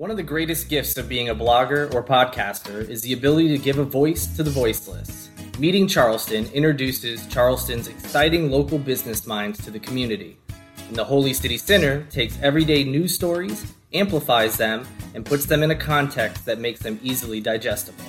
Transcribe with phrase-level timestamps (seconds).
[0.00, 3.58] One of the greatest gifts of being a blogger or podcaster is the ability to
[3.58, 5.28] give a voice to the voiceless.
[5.58, 10.38] Meeting Charleston introduces Charleston's exciting local business minds to the community.
[10.88, 15.70] And the Holy City Sinner takes everyday news stories, amplifies them, and puts them in
[15.70, 18.02] a context that makes them easily digestible.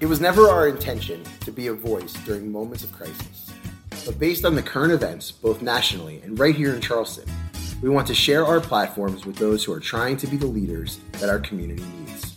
[0.00, 3.52] It was never our intention to be a voice during moments of crisis.
[4.06, 7.28] But based on the current events, both nationally and right here in Charleston,
[7.84, 11.00] we want to share our platforms with those who are trying to be the leaders
[11.20, 12.36] that our community needs.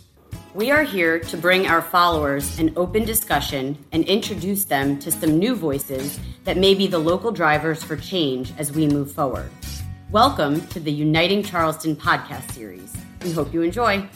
[0.52, 5.38] We are here to bring our followers an open discussion and introduce them to some
[5.38, 9.50] new voices that may be the local drivers for change as we move forward.
[10.10, 12.94] Welcome to the Uniting Charleston podcast series.
[13.22, 14.06] We hope you enjoy.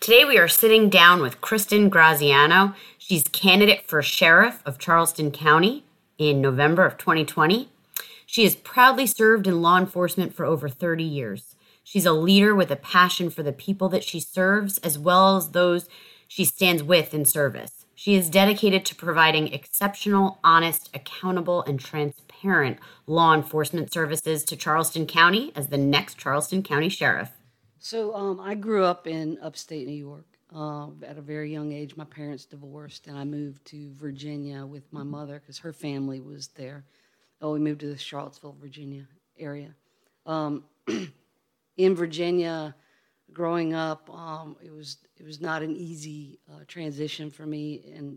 [0.00, 2.72] Today we are sitting down with Kristen Graziano.
[2.96, 5.84] She's candidate for sheriff of Charleston County
[6.16, 7.68] in November of 2020.
[8.34, 11.54] She has proudly served in law enforcement for over 30 years.
[11.84, 15.52] She's a leader with a passion for the people that she serves as well as
[15.52, 15.88] those
[16.26, 17.86] she stands with in service.
[17.94, 25.06] She is dedicated to providing exceptional, honest, accountable, and transparent law enforcement services to Charleston
[25.06, 27.30] County as the next Charleston County Sheriff.
[27.78, 30.26] So um, I grew up in upstate New York.
[30.52, 34.92] Uh, at a very young age, my parents divorced, and I moved to Virginia with
[34.92, 36.84] my mother because her family was there.
[37.44, 39.06] Oh, we moved to the Charlottesville, Virginia
[39.38, 39.74] area.
[40.24, 40.64] Um,
[41.76, 42.74] in Virginia,
[43.34, 48.16] growing up, um, it was it was not an easy uh, transition for me, and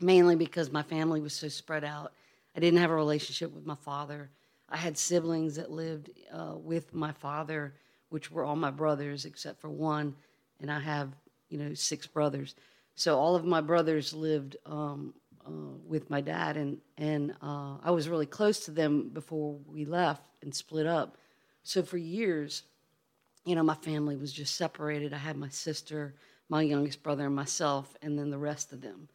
[0.00, 2.14] mainly because my family was so spread out.
[2.56, 4.28] I didn't have a relationship with my father.
[4.68, 7.74] I had siblings that lived uh, with my father
[8.08, 10.16] which were all my brothers except for one,
[10.60, 11.12] and I have
[11.48, 12.56] you know six brothers.
[12.96, 15.14] So all of my brothers lived um,
[15.46, 15.50] uh,
[15.86, 20.28] with my dad, and and uh, I was really close to them before we left
[20.42, 21.16] and split up.
[21.62, 22.64] So for years,
[23.44, 25.12] you know, my family was just separated.
[25.12, 26.14] I had my sister,
[26.48, 29.08] my youngest brother, and myself, and then the rest of them.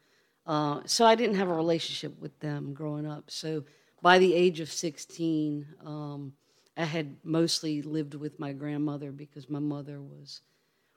[0.46, 3.30] Uh, so I didn't have a relationship with them growing up.
[3.30, 3.64] So
[4.00, 6.32] by the age of 16, um,
[6.76, 10.40] I had mostly lived with my grandmother because my mother was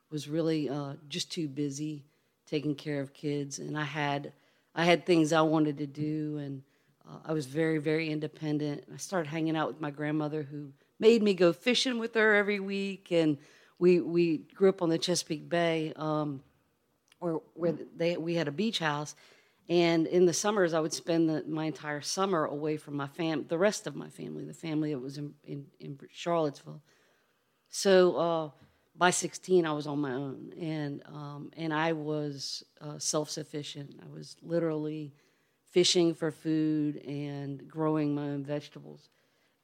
[0.10, 2.04] was really uh, just too busy
[2.46, 4.34] taking care of kids, and I had
[4.74, 6.64] I had things I wanted to do, and
[7.08, 8.86] uh, I was very very independent.
[8.94, 12.60] I started hanging out with my grandmother, who made me go fishing with her every
[12.60, 13.38] week, and
[13.80, 16.42] we we grew up on the Chesapeake Bay, um,
[17.20, 19.16] where where they we had a beach house,
[19.72, 23.46] and in the summers, I would spend the, my entire summer away from my fam,
[23.48, 26.82] the rest of my family, the family that was in, in, in Charlottesville.
[27.70, 28.50] So uh,
[28.96, 34.00] by 16, I was on my own, and um, and I was uh, self-sufficient.
[34.04, 35.14] I was literally
[35.70, 39.10] fishing for food and growing my own vegetables.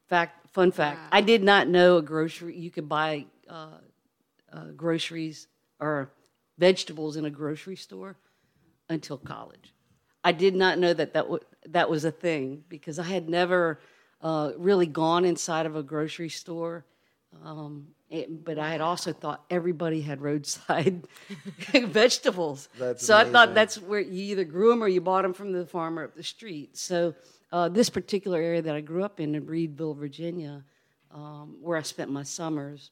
[0.07, 1.09] Fact, fun fact: wow.
[1.11, 3.79] I did not know a grocery you could buy uh,
[4.51, 5.47] uh groceries
[5.79, 6.11] or
[6.57, 8.15] vegetables in a grocery store
[8.89, 9.73] until college.
[10.23, 13.79] I did not know that that, w- that was a thing because I had never
[14.21, 16.85] uh, really gone inside of a grocery store.
[17.43, 21.05] Um, it, but I had also thought everybody had roadside
[21.73, 22.69] vegetables.
[22.79, 23.29] That's so amazing.
[23.29, 26.05] I thought that's where you either grew them or you bought them from the farmer
[26.05, 26.77] up the street.
[26.77, 27.13] So
[27.51, 30.63] uh, this particular area that I grew up in, in Reedville, Virginia,
[31.11, 32.91] um, where I spent my summers,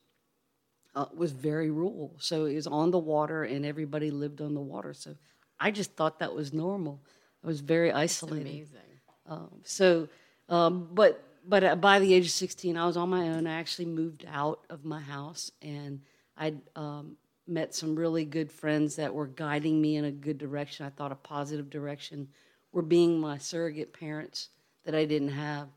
[0.96, 2.16] uh, was very rural.
[2.20, 4.94] So it was on the water, and everybody lived on the water.
[4.94, 5.16] So
[5.60, 7.02] I just thought that was normal.
[7.44, 8.46] I was very isolated.
[8.46, 8.80] That's amazing.
[9.28, 10.08] Um, so,
[10.50, 13.48] um, but but by the age of 16, I was on my own.
[13.48, 16.02] I actually moved out of my house, and
[16.38, 17.18] I um,
[17.48, 20.86] met some really good friends that were guiding me in a good direction.
[20.86, 22.28] I thought a positive direction.
[22.72, 24.50] Were being my surrogate parents
[24.84, 25.70] that I didn't have,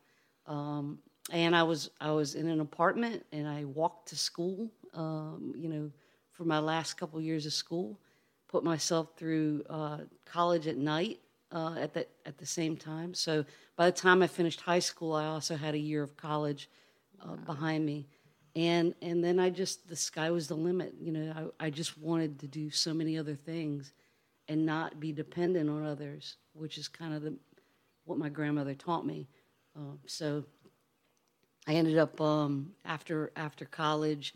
[0.47, 0.99] um,
[1.31, 4.71] and I was I was in an apartment, and I walked to school.
[4.95, 5.91] Um, you know,
[6.33, 8.01] for my last couple years of school,
[8.49, 11.21] put myself through uh, college at night
[11.53, 13.15] uh, at the at the same time.
[13.15, 13.45] So
[13.77, 16.69] by the time I finished high school, I also had a year of college
[17.23, 17.37] uh, wow.
[17.47, 18.07] behind me,
[18.55, 20.95] and and then I just the sky was the limit.
[21.01, 23.93] You know, I, I just wanted to do so many other things,
[24.49, 27.37] and not be dependent on others, which is kind of the
[28.05, 29.29] what my grandmother taught me.
[29.77, 30.45] Um, so
[31.67, 34.35] I ended up um, after after college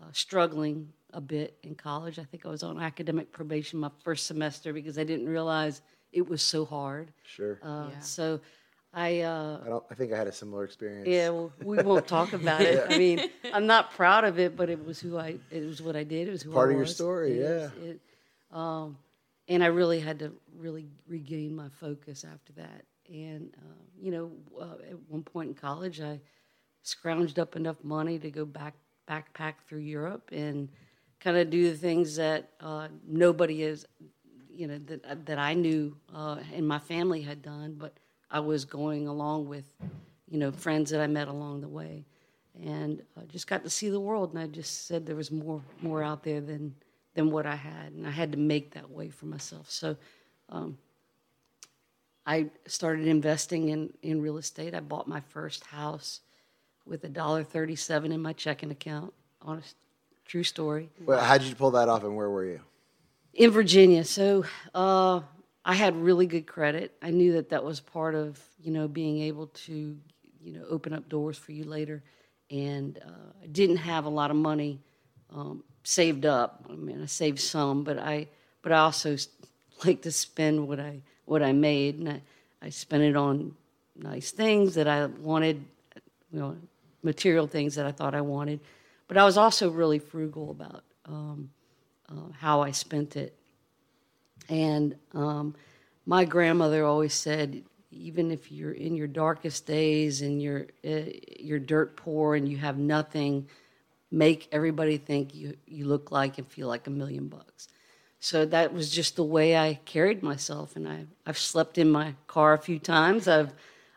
[0.00, 2.18] uh, struggling a bit in college.
[2.18, 5.82] I think I was on academic probation my first semester because I didn't realize
[6.12, 7.12] it was so hard.
[7.24, 7.58] Sure.
[7.62, 8.00] Uh, yeah.
[8.00, 8.40] So
[8.92, 9.20] I.
[9.20, 9.84] Uh, I don't.
[9.90, 11.08] I think I had a similar experience.
[11.08, 11.30] Yeah.
[11.30, 12.84] Well, we won't talk about it.
[12.90, 15.36] I mean, I'm not proud of it, but it was who I.
[15.50, 16.28] It was what I did.
[16.28, 16.88] It was who part I of was.
[16.88, 17.38] your story.
[17.38, 17.84] It yeah.
[17.84, 18.00] it,
[18.50, 18.96] um,
[19.48, 22.84] and I really had to really regain my focus after that.
[23.08, 26.20] And uh, you know, uh, at one point in college, I
[26.84, 28.74] scrounged up enough money to go back
[29.08, 30.68] backpack through Europe and
[31.20, 33.86] kind of do the things that uh, nobody is,
[34.58, 35.82] you know, that that I knew
[36.20, 37.92] uh, and my family had done, but
[38.30, 39.66] I was going along with,
[40.30, 42.04] you know, friends that I met along the way,
[42.62, 44.26] and uh, just got to see the world.
[44.32, 46.74] And I just said there was more more out there than
[47.14, 49.70] than what I had, and I had to make that way for myself.
[49.70, 49.96] So.
[50.50, 50.78] Um,
[52.26, 54.74] I started investing in, in real estate.
[54.74, 56.20] I bought my first house
[56.84, 59.14] with a dollar thirty-seven in my checking account.
[59.40, 59.76] Honest,
[60.26, 60.90] true story.
[61.06, 62.60] Well, how did you pull that off, and where were you?
[63.38, 64.44] In Virginia, so
[64.74, 65.20] uh,
[65.64, 66.92] I had really good credit.
[67.00, 69.96] I knew that that was part of you know being able to
[70.42, 72.02] you know open up doors for you later,
[72.50, 74.80] and uh, I didn't have a lot of money
[75.32, 76.66] um, saved up.
[76.68, 78.26] I mean, I saved some, but I
[78.60, 79.16] but I also
[79.84, 82.22] like to spend what I what I made, and I,
[82.60, 83.54] I spent it on
[83.94, 85.64] nice things that I wanted,
[86.32, 86.56] you know,
[87.04, 88.58] material things that I thought I wanted.
[89.06, 91.50] But I was also really frugal about um,
[92.10, 93.34] uh, how I spent it.
[94.48, 95.54] And um,
[96.06, 101.58] my grandmother always said, even if you're in your darkest days and you're uh, you're
[101.58, 103.48] dirt poor and you have nothing,
[104.10, 107.68] make everybody think you you look like and feel like a million bucks.
[108.20, 112.14] So that was just the way I carried myself, and I I've slept in my
[112.26, 113.28] car a few times.
[113.28, 113.52] I've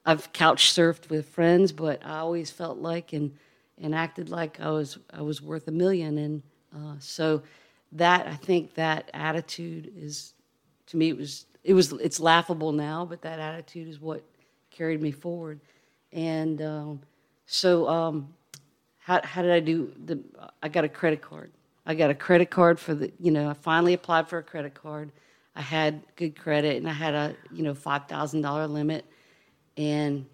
[0.05, 3.37] I've couch surfed with friends, but I always felt like and
[3.81, 6.43] and acted like I was I was worth a million, and
[6.75, 7.41] uh, so
[7.93, 10.33] that I think that attitude is
[10.87, 14.23] to me it was it was it's laughable now, but that attitude is what
[14.69, 15.59] carried me forward,
[16.11, 17.01] and um,
[17.45, 18.33] so um,
[18.97, 19.93] how how did I do?
[20.05, 20.19] The
[20.63, 21.51] I got a credit card
[21.85, 24.73] I got a credit card for the, you know, I finally applied for a credit
[24.73, 25.11] card.
[25.55, 29.05] I had good credit and I had a, you know, $5,000 limit
[29.77, 30.25] and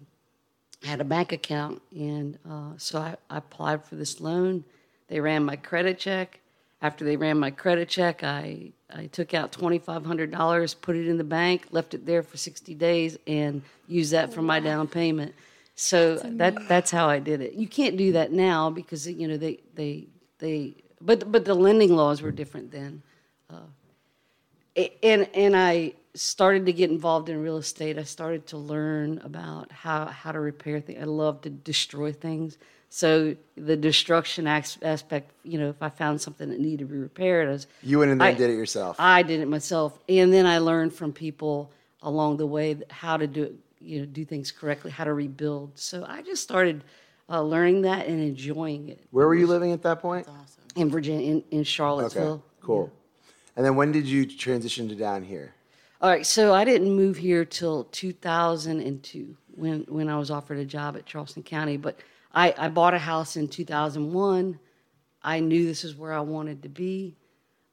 [0.84, 1.80] I had a bank account.
[1.92, 4.64] And uh, so I, I applied for this loan.
[5.08, 6.40] They ran my credit check.
[6.80, 11.24] After they ran my credit check, I, I took out $2,500, put it in the
[11.24, 15.34] bank, left it there for 60 days, and used that for my down payment.
[15.74, 17.52] So that's that that's how I did it.
[17.52, 20.08] You can't do that now because you know they they
[20.40, 23.00] they but but the lending laws were different then.
[23.48, 23.60] Uh,
[25.04, 27.96] and and I started to get involved in real estate.
[27.96, 30.98] I started to learn about how how to repair things.
[31.00, 32.58] I love to destroy things.
[32.90, 37.48] So the destruction aspect, you know, if I found something that needed to be repaired,
[37.48, 38.96] I was, you went in there I, and did it yourself.
[38.98, 41.70] I did it myself, and then I learned from people
[42.02, 45.72] along the way how to do it, you know, do things correctly, how to rebuild.
[45.74, 46.82] So I just started
[47.28, 49.04] uh, learning that and enjoying it.
[49.10, 50.26] Where were you living at that point?
[50.26, 52.32] That's awesome in Virginia, in, in Charlottesville.
[52.32, 52.90] Okay, cool.
[52.92, 53.30] Yeah.
[53.56, 55.54] And then when did you transition to down here?
[56.00, 60.64] All right, so I didn't move here till 2002 when when I was offered a
[60.64, 61.76] job at Charleston County.
[61.76, 61.98] But
[62.32, 64.58] I, I bought a house in 2001.
[65.22, 67.16] I knew this is where I wanted to be.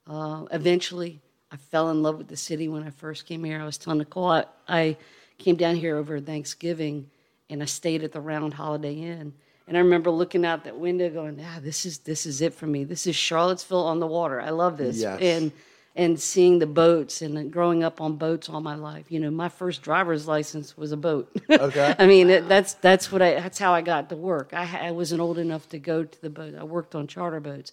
[0.08, 1.22] Uh, eventually,
[1.52, 3.62] I fell in love with the city when I first came here.
[3.62, 4.98] I was telling Nicole I, I
[5.38, 7.10] came down here over Thanksgiving,
[7.50, 9.34] and I stayed at the Round Holiday Inn
[9.68, 12.68] and I remember looking out that window, going, "Ah, this is this is it for
[12.68, 12.84] me.
[12.84, 14.40] This is Charlottesville on the water.
[14.40, 15.20] I love this." Yes.
[15.20, 15.52] And
[15.96, 19.10] and seeing the boats and growing up on boats all my life.
[19.10, 21.32] You know, my first driver's license was a boat.
[21.50, 21.96] Okay.
[22.00, 24.50] I mean, it, that's that's what I that's how I got to work.
[24.54, 26.56] I, I wasn't old enough to go to the boat.
[26.56, 27.72] I worked on charter boats,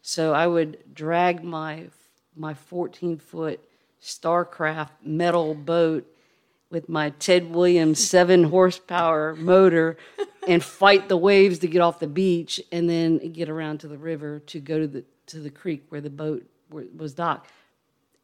[0.00, 1.88] so I would drag my
[2.34, 3.60] my 14 foot
[4.00, 6.06] Starcraft metal boat
[6.70, 9.96] with my Ted Williams seven horsepower motor
[10.46, 13.98] and fight the waves to get off the beach and then get around to the
[13.98, 17.50] river to go to the to the creek where the boat was docked.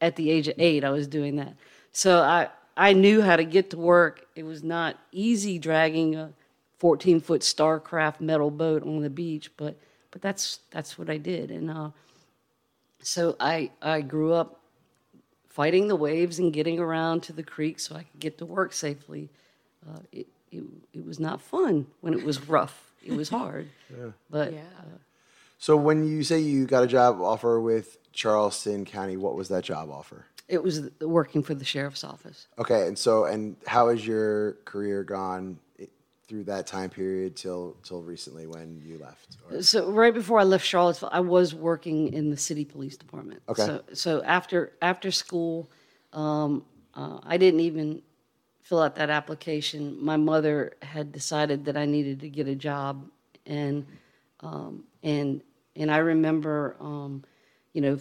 [0.05, 1.55] At the age of eight, I was doing that.
[1.91, 4.27] So I I knew how to get to work.
[4.35, 6.31] It was not easy dragging a
[6.77, 9.75] 14 foot Starcraft metal boat on the beach, but
[10.11, 11.49] but that's that's what I did.
[11.49, 11.89] And uh,
[13.01, 14.59] so I I grew up
[15.47, 18.73] fighting the waves and getting around to the creek so I could get to work
[18.73, 19.29] safely.
[19.87, 22.91] Uh, it, it, it was not fun when it was rough.
[23.03, 23.69] It was hard.
[23.89, 24.11] yeah.
[24.29, 24.59] But yeah.
[24.77, 24.97] Uh,
[25.57, 29.63] so when you say you got a job offer with Charleston County, what was that
[29.63, 30.25] job offer?
[30.47, 32.47] It was working for the sheriff's office.
[32.57, 35.59] Okay, and so and how has your career gone
[36.27, 39.37] through that time period till till recently when you left?
[39.49, 39.61] Or?
[39.61, 43.41] So right before I left Charlottesville, I was working in the city police department.
[43.49, 43.65] Okay.
[43.65, 45.69] So so after after school,
[46.13, 48.01] um, uh, I didn't even
[48.61, 49.97] fill out that application.
[50.03, 53.07] My mother had decided that I needed to get a job,
[53.45, 53.85] and
[54.41, 55.41] um, and
[55.75, 57.23] and I remember, um,
[57.75, 57.99] you know,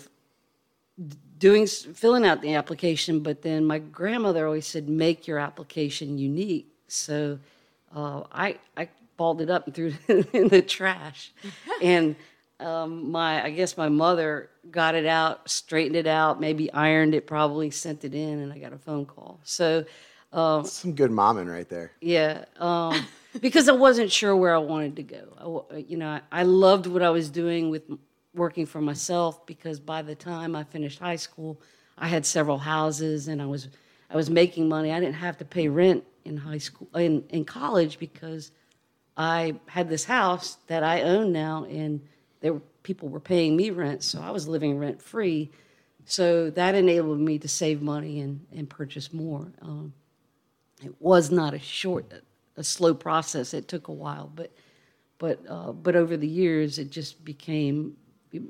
[1.39, 3.21] doing filling out the application.
[3.21, 7.39] But then my grandmother always said, "Make your application unique." So
[7.95, 11.33] uh, I I balled it up and threw it in the trash,
[11.83, 12.17] and
[12.61, 17.27] um, my I guess my mother got it out, straightened it out, maybe ironed it,
[17.27, 19.41] probably sent it in, and I got a phone call.
[19.45, 19.85] So
[20.65, 21.93] Some good momming right there.
[22.01, 23.05] yeah, um,
[23.41, 25.67] because I wasn't sure where I wanted to go.
[25.73, 27.99] I you know, I, I loved what I was doing with m-
[28.35, 31.61] working for myself because by the time I finished high school,
[31.97, 33.69] I had several houses and I was
[34.11, 34.93] I was making money.
[34.93, 38.53] I didn't have to pay rent in high school in, in college because
[39.17, 42.01] I had this house that I own now, and
[42.41, 45.51] there people were paying me rent, so I was living rent free.
[46.05, 49.47] So that enabled me to save money and, and purchase more.
[49.63, 49.95] Um,
[50.85, 52.13] it was not a short,
[52.57, 53.55] a slow process.
[53.55, 54.53] It took a while, but
[55.19, 57.97] but uh, but over the years, it just became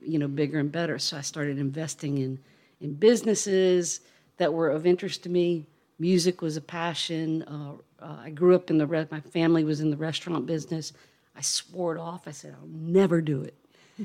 [0.02, 0.98] you know bigger and better.
[0.98, 2.38] So I started investing in
[2.80, 4.00] in businesses
[4.36, 5.66] that were of interest to me.
[5.98, 7.42] Music was a passion.
[7.44, 7.72] Uh,
[8.04, 10.92] uh, I grew up in the re- my family was in the restaurant business.
[11.36, 12.26] I swore it off.
[12.26, 13.54] I said I'll never do it.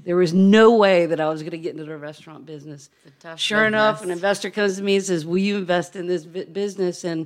[0.06, 2.92] There was no way that I was going to get into the restaurant business.
[3.40, 6.46] Sure enough, an investor comes to me and says, "Will you invest in this vi-
[6.46, 7.26] business?" and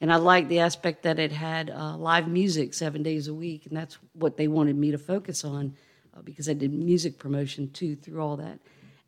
[0.00, 3.66] and I liked the aspect that it had uh, live music seven days a week,
[3.66, 5.74] and that's what they wanted me to focus on
[6.16, 8.58] uh, because I did music promotion too through all that.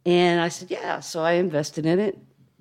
[0.04, 2.18] And I said, "Yeah," so I invested in it,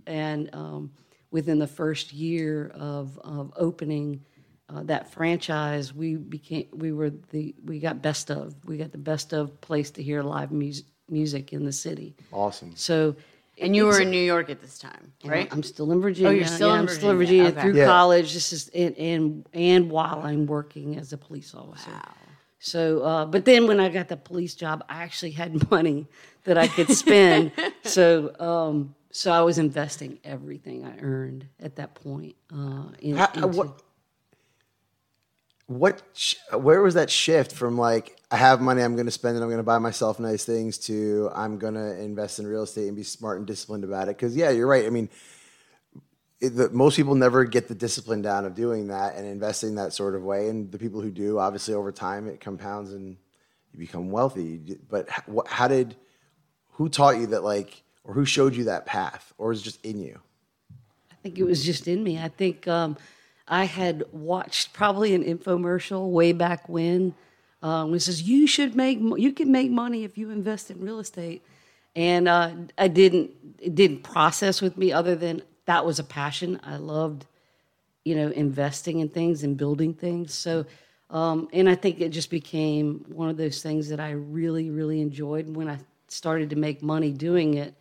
[0.08, 0.92] and um,
[1.32, 4.22] within the first year of of opening.
[4.68, 8.98] Uh, that franchise, we became, we were the, we got best of, we got the
[8.98, 12.16] best of place to hear live music, music in the city.
[12.32, 12.76] Awesome.
[12.76, 13.16] So
[13.62, 15.48] And you were in New York at this time, right?
[15.52, 16.30] I'm still in Virginia.
[16.30, 17.44] Oh, you're still Yeah, in I'm still in Virginia.
[17.44, 17.62] Virginia Okay.
[17.62, 17.86] through Yeah.
[17.86, 18.34] college.
[18.34, 21.92] This is and, and and while I'm working as a police officer.
[22.66, 26.08] So, uh, but then when I got the police job, I actually had money
[26.46, 27.52] that I could spend.
[27.84, 32.36] so, um, so I was investing everything I earned at that point.
[32.52, 33.84] Uh, in, How- into- what,
[35.68, 39.38] what, sh- where was that shift from like, I have money, I'm going to spend
[39.38, 42.64] it, I'm going to buy myself nice things to I'm going to invest in real
[42.64, 44.18] estate and be smart and disciplined about it?
[44.18, 44.88] Because, yeah, you're right.
[44.88, 45.08] I mean,
[46.40, 49.94] it, the, most people never get the discipline down of doing that and investing that
[49.94, 50.50] sort of way.
[50.50, 53.18] And the people who do, obviously, over time, it compounds and
[53.72, 54.78] you become wealthy.
[54.90, 55.96] But h- what, how did,
[56.74, 59.34] who taught you that, like, or who showed you that path?
[59.38, 60.20] Or is it just in you?
[61.12, 62.20] I think it was just in me.
[62.20, 62.98] I think um,
[63.48, 67.16] I had watched probably an infomercial way back when,
[67.66, 71.00] um, it says you should make you can make money if you invest in real
[71.00, 71.44] estate,
[71.96, 76.60] and uh, I didn't it didn't process with me other than that was a passion.
[76.64, 77.26] I loved
[78.04, 80.34] you know investing in things and building things.
[80.34, 80.66] So.
[81.12, 85.02] Um, and I think it just became one of those things that I really, really
[85.02, 87.76] enjoyed when I started to make money doing it.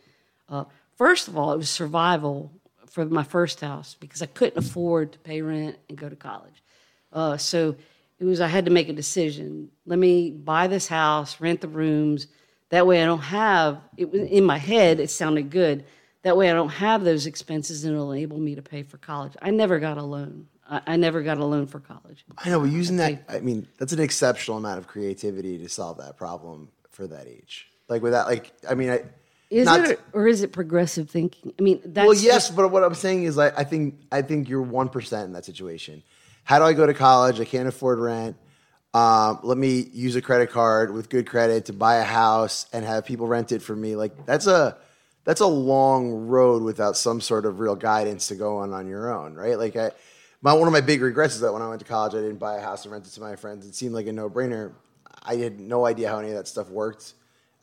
[0.48, 0.64] Uh,
[0.96, 2.52] first of all, it was survival
[2.90, 6.62] for my first house because I couldn't afford to pay rent and go to college.
[7.12, 7.74] Uh, so
[8.18, 9.70] it was I had to make a decision.
[9.86, 12.28] Let me buy this house, rent the rooms.
[12.70, 15.00] That way, I don't have it was in my head.
[15.00, 15.84] It sounded good.
[16.24, 19.34] That way, I don't have those expenses, and it'll enable me to pay for college.
[19.42, 20.48] I never got a loan.
[20.68, 22.24] I, I never got a loan for college.
[22.38, 25.98] I know, but using that, I mean, that's an exceptional amount of creativity to solve
[25.98, 27.68] that problem for that age.
[27.88, 29.02] Like with that, like, I mean, I,
[29.50, 31.52] Is not it, or is it progressive thinking?
[31.58, 34.22] I mean, that's well, yes, just- but what I'm saying is, like, I think, I
[34.22, 36.02] think you're one percent in that situation.
[36.44, 37.38] How do I go to college?
[37.38, 38.36] I can't afford rent.
[38.94, 42.84] Um, let me use a credit card with good credit to buy a house and
[42.84, 43.96] have people rent it for me.
[43.96, 44.78] Like, that's a,
[45.24, 49.12] that's a long road without some sort of real guidance to go on on your
[49.12, 49.58] own, right?
[49.58, 49.90] Like, I,
[50.42, 52.38] my one of my big regrets is that when I went to college, I didn't
[52.38, 53.66] buy a house and rent it to my friends.
[53.66, 54.72] It seemed like a no brainer.
[55.22, 57.14] I had no idea how any of that stuff worked.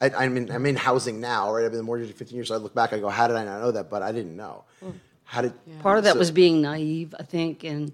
[0.01, 1.63] I, I'm in I'm in housing now, right?
[1.63, 3.27] I've been in the mortgage for 15 years, so I look back, I go, how
[3.27, 3.89] did I not know that?
[3.89, 4.63] But I didn't know.
[4.79, 4.91] Hmm.
[5.31, 7.93] How did part of that so- was being naive i think and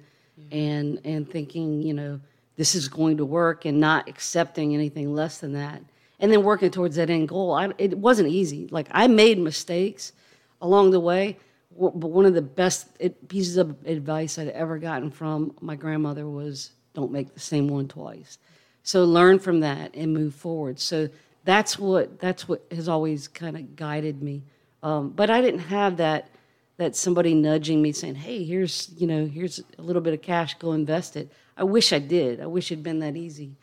[0.52, 2.20] and and thinking you know
[2.56, 5.84] this is going to work and not accepting anything less than that
[6.20, 10.14] and then working towards that end goal I, it wasn't easy like i made mistakes
[10.62, 11.38] along the way
[11.72, 12.88] but one of the best
[13.28, 17.88] pieces of advice i'd ever gotten from my grandmother was don't make the same one
[17.88, 18.38] twice
[18.84, 21.08] so learn from that and move forward so
[21.44, 24.44] that's what that's what has always kind of guided me
[24.84, 26.30] um, but i didn't have that
[26.78, 30.54] that somebody nudging me saying, "Hey, here's you know here's a little bit of cash,
[30.56, 32.40] go invest it." I wish I did.
[32.40, 33.56] I wish it'd been that easy.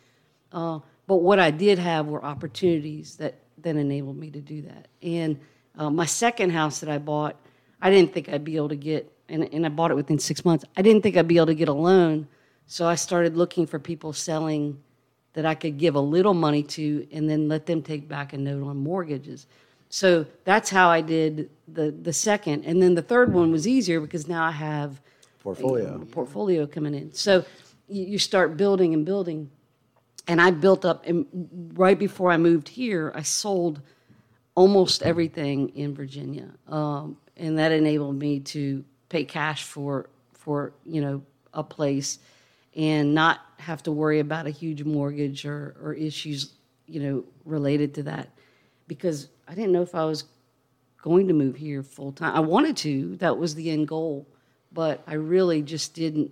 [0.51, 4.87] Uh, but what I did have were opportunities that that enabled me to do that.
[5.01, 5.39] And
[5.77, 7.35] uh, my second house that I bought,
[7.81, 10.45] I didn't think I'd be able to get, and, and I bought it within six
[10.45, 10.65] months.
[10.77, 12.27] I didn't think I'd be able to get a loan,
[12.67, 14.81] so I started looking for people selling
[15.33, 18.37] that I could give a little money to, and then let them take back a
[18.37, 19.47] note on mortgages.
[19.89, 23.99] So that's how I did the the second, and then the third one was easier
[23.99, 25.01] because now I have
[25.41, 26.01] portfolio.
[26.01, 27.13] a portfolio coming in.
[27.13, 27.45] So
[27.87, 29.49] you, you start building and building.
[30.27, 31.05] And I built up.
[31.05, 33.81] And right before I moved here, I sold
[34.55, 41.01] almost everything in Virginia, um, and that enabled me to pay cash for for you
[41.01, 41.21] know
[41.53, 42.19] a place
[42.75, 46.53] and not have to worry about a huge mortgage or, or issues
[46.87, 48.29] you know related to that
[48.87, 50.25] because I didn't know if I was
[51.01, 52.35] going to move here full time.
[52.35, 54.27] I wanted to, that was the end goal,
[54.71, 56.31] but I really just didn't,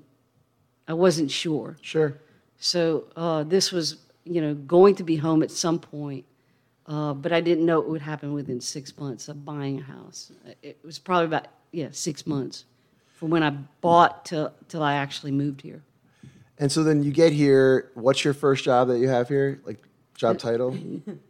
[0.87, 1.77] I wasn't sure.
[1.81, 2.17] Sure.
[2.63, 6.23] So uh, this was, you know, going to be home at some point,
[6.87, 10.31] uh, but I didn't know it would happen within six months of buying a house.
[10.61, 12.63] It was probably about, yeah, six months
[13.15, 13.49] from when I
[13.81, 15.83] bought till, till I actually moved here.
[16.57, 17.91] And so then you get here.
[17.95, 19.59] What's your first job that you have here?
[19.65, 20.73] Like job title?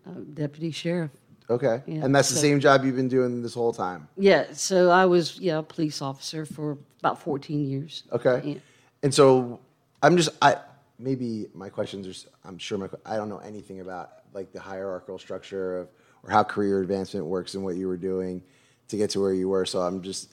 [0.06, 1.10] Uh, deputy sheriff.
[1.50, 1.82] Okay.
[1.88, 4.08] Yeah, and that's the same job you've been doing this whole time.
[4.18, 8.04] Yeah, so I was yeah a police officer for about 14 years.
[8.12, 8.42] Okay.
[8.44, 8.56] Yeah.
[9.02, 9.60] And so
[10.04, 10.58] I'm just I
[11.04, 15.20] maybe my questions are i'm sure my I don't know anything about like the hierarchical
[15.20, 15.90] structure of
[16.24, 18.42] or how career advancement works and what you were doing
[18.88, 19.66] to get to where you were.
[19.66, 20.30] So I'm just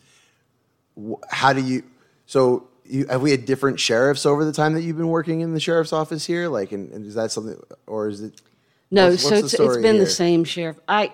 [1.29, 1.83] how do you
[2.27, 5.53] so you have we had different sheriffs over the time that you've been working in
[5.53, 8.41] the sheriff's office here like and, and is that something or is it
[8.91, 10.05] No, what's- so what's it's, it's been here?
[10.05, 10.79] the same sheriff.
[10.89, 11.12] I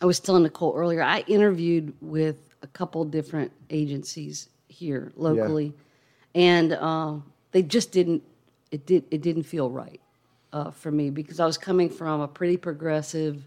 [0.00, 1.02] I was telling Nicole earlier.
[1.02, 5.72] I interviewed with a couple different agencies here locally,
[6.34, 7.14] and uh,
[7.52, 8.22] they just didn't.
[8.74, 9.04] It did.
[9.12, 10.00] It didn't feel right
[10.52, 13.44] uh, for me because I was coming from a pretty progressive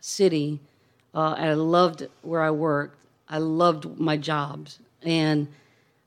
[0.00, 0.60] city,
[1.14, 2.98] uh, and I loved where I worked.
[3.28, 5.46] I loved my jobs, and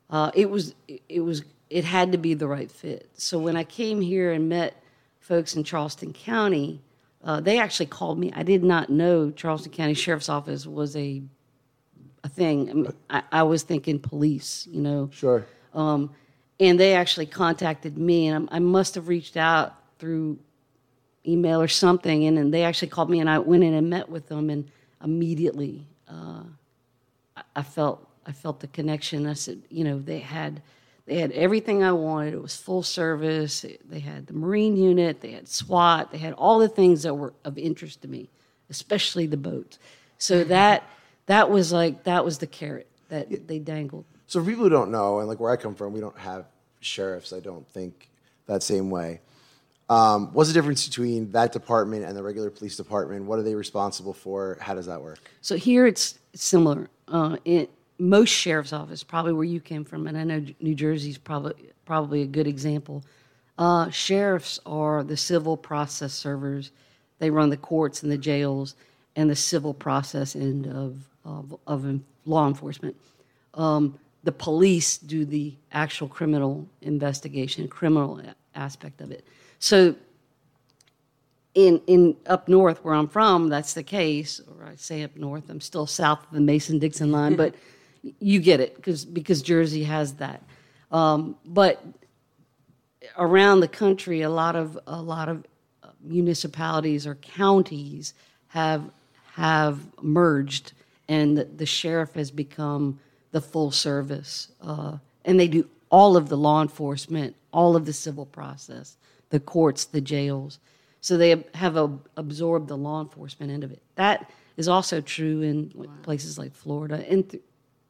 [0.09, 0.75] uh, it was
[1.07, 3.09] it was it had to be the right fit.
[3.13, 4.75] So when I came here and met
[5.21, 6.81] folks in Charleston County,
[7.23, 8.33] uh, they actually called me.
[8.35, 11.21] I did not know Charleston County Sheriff's Office was a
[12.25, 12.69] a thing.
[12.69, 15.09] I, mean, I, I was thinking police, you know.
[15.13, 15.45] Sure.
[15.73, 16.09] Um,
[16.59, 20.39] and they actually contacted me, and I, I must have reached out through
[21.25, 24.09] email or something, and, and they actually called me, and I went in and met
[24.09, 24.69] with them, and
[25.03, 26.43] immediately uh,
[27.35, 29.25] I, I felt I felt the connection.
[29.25, 30.61] I said, you know, they had
[31.05, 32.33] they had everything I wanted.
[32.33, 33.65] It was full service.
[33.89, 35.21] They had the Marine unit.
[35.21, 36.11] They had SWAT.
[36.11, 38.29] They had all the things that were of interest to me,
[38.69, 39.79] especially the boats.
[40.17, 40.83] So that
[41.27, 44.05] that was like that was the carrot that they dangled.
[44.27, 46.45] So for people who don't know, and like where I come from, we don't have
[46.81, 47.33] sheriffs.
[47.33, 48.09] I don't think
[48.45, 49.21] that same way.
[49.89, 53.23] Um, what's the difference between that department and the regular police department?
[53.25, 54.57] What are they responsible for?
[54.59, 55.19] How does that work?
[55.41, 56.89] So here it's similar.
[57.07, 61.17] Uh, in most sheriff's office, probably where you came from, and I know New Jersey's
[61.17, 61.53] probably
[61.85, 63.03] probably a good example.
[63.57, 66.71] Uh, sheriffs are the civil process servers.
[67.19, 68.75] They run the courts and the jails
[69.15, 72.95] and the civil process end of of, of law enforcement.
[73.53, 78.21] Um, the police do the actual criminal investigation, criminal
[78.55, 79.25] aspect of it.
[79.59, 79.95] So
[81.55, 84.41] in in up north where I'm from, that's the case.
[84.45, 87.55] Or I say up north, I'm still south of the Mason Dixon line, but
[88.19, 90.43] you get it because because Jersey has that.
[90.91, 91.81] Um, but
[93.17, 95.45] around the country, a lot of a lot of
[96.01, 98.13] municipalities or counties
[98.49, 98.91] have
[99.35, 100.73] have merged,
[101.07, 102.99] and the, the sheriff has become
[103.31, 107.93] the full service, uh, and they do all of the law enforcement, all of the
[107.93, 108.97] civil process,
[109.29, 110.59] the courts, the jails.
[111.01, 113.81] So they have a, absorbed the law enforcement end of it.
[113.95, 117.43] That is also true in like, places like Florida and th-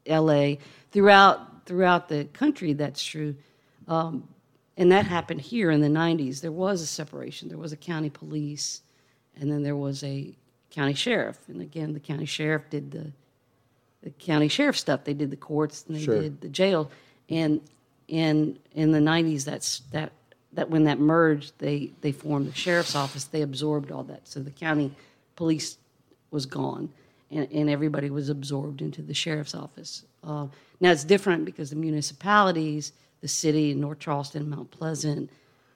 [0.05, 0.59] L.A.
[0.91, 2.73] throughout throughout the country.
[2.73, 3.35] That's true.
[3.87, 4.27] Um,
[4.77, 6.39] and that happened here in the 90s.
[6.39, 7.49] There was a separation.
[7.49, 8.81] There was a county police,
[9.35, 10.35] and then there was a
[10.69, 11.39] county sheriff.
[11.47, 13.11] And again, the county sheriff did the
[14.07, 15.03] the county sheriff stuff.
[15.03, 16.21] They did the courts and they Sure.
[16.21, 16.89] did the jail.
[17.29, 17.59] And
[18.07, 20.13] in in the 90s, that's that
[20.53, 23.25] that when that merged, they they formed the sheriff's office.
[23.25, 24.27] They absorbed all that.
[24.27, 24.91] So the county
[25.35, 25.77] police
[26.31, 26.89] was gone,
[27.29, 30.03] and, and everybody was absorbed into the sheriff's office.
[30.23, 30.47] Uh,
[30.79, 35.29] now it's different because the municipalities, the city, North Charleston, Mount Pleasant,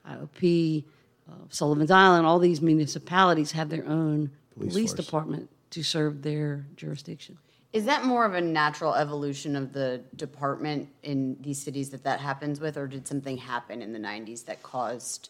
[0.08, 0.84] IOP,
[1.30, 6.66] uh, Sullivan's Island, all these municipalities have their own Police police, department to serve their
[6.78, 7.38] jurisdiction.
[7.74, 12.20] Is that more of a natural evolution of the department in these cities that that
[12.20, 15.30] happens with, or did something happen in the 90s that caused?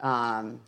[0.00, 0.60] Um,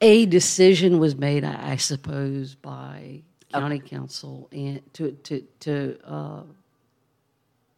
[0.00, 6.42] a decision was made, I, I suppose, by county council and to to to uh,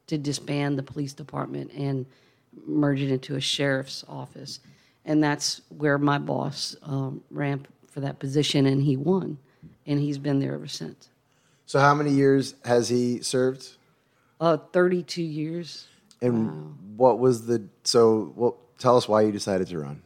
[0.07, 2.07] to disband the police department and
[2.67, 4.61] merge it into a sheriff's office,
[5.05, 9.39] and that's where my boss um, ran for that position, and he won,
[9.87, 11.09] and he's been there ever since.
[11.67, 13.77] So how many years has he served?
[14.41, 15.87] Uh, Thirty-two years.
[16.23, 18.33] And what was the so?
[18.37, 20.03] Well, tell us why you decided to run.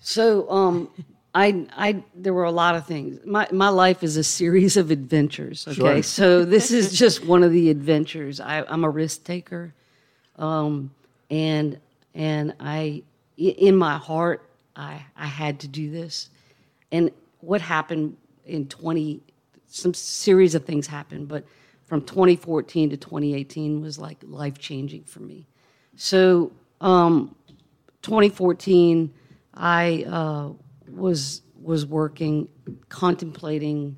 [0.00, 0.90] So, um,
[1.36, 3.18] I, I, there were a lot of things.
[3.26, 5.66] My, my life is a series of adventures.
[5.66, 6.02] Okay, Sure.
[6.02, 8.38] so this is just one of the adventures.
[8.38, 9.74] I, I'm a risk taker,
[10.38, 10.92] um,
[11.30, 11.78] and
[12.14, 13.02] and I,
[13.38, 16.28] i- in my heart, I, I had to do this.
[16.92, 17.10] And
[17.44, 19.20] what happened in 20,
[19.66, 21.44] some series of things happened, but
[21.86, 25.46] from 2014 to 2018 was like life changing for me.
[25.96, 27.34] So, um,
[28.02, 29.12] 2014,
[29.54, 30.50] I uh,
[30.88, 32.46] was was working,
[32.90, 33.96] contemplating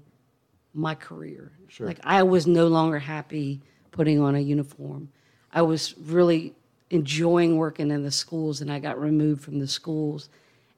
[0.73, 1.53] my career.
[1.81, 5.09] Like I was no longer happy putting on a uniform.
[5.53, 6.55] I was really
[6.91, 10.29] enjoying working in the schools, and I got removed from the schools,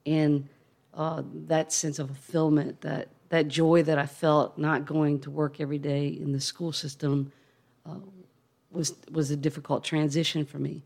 [0.07, 0.49] and
[0.99, 5.61] uh, that sense of fulfillment, that that joy that I felt not going to work
[5.61, 7.31] every day in the school system,
[7.87, 8.01] uh,
[8.73, 10.83] was was a difficult transition for me.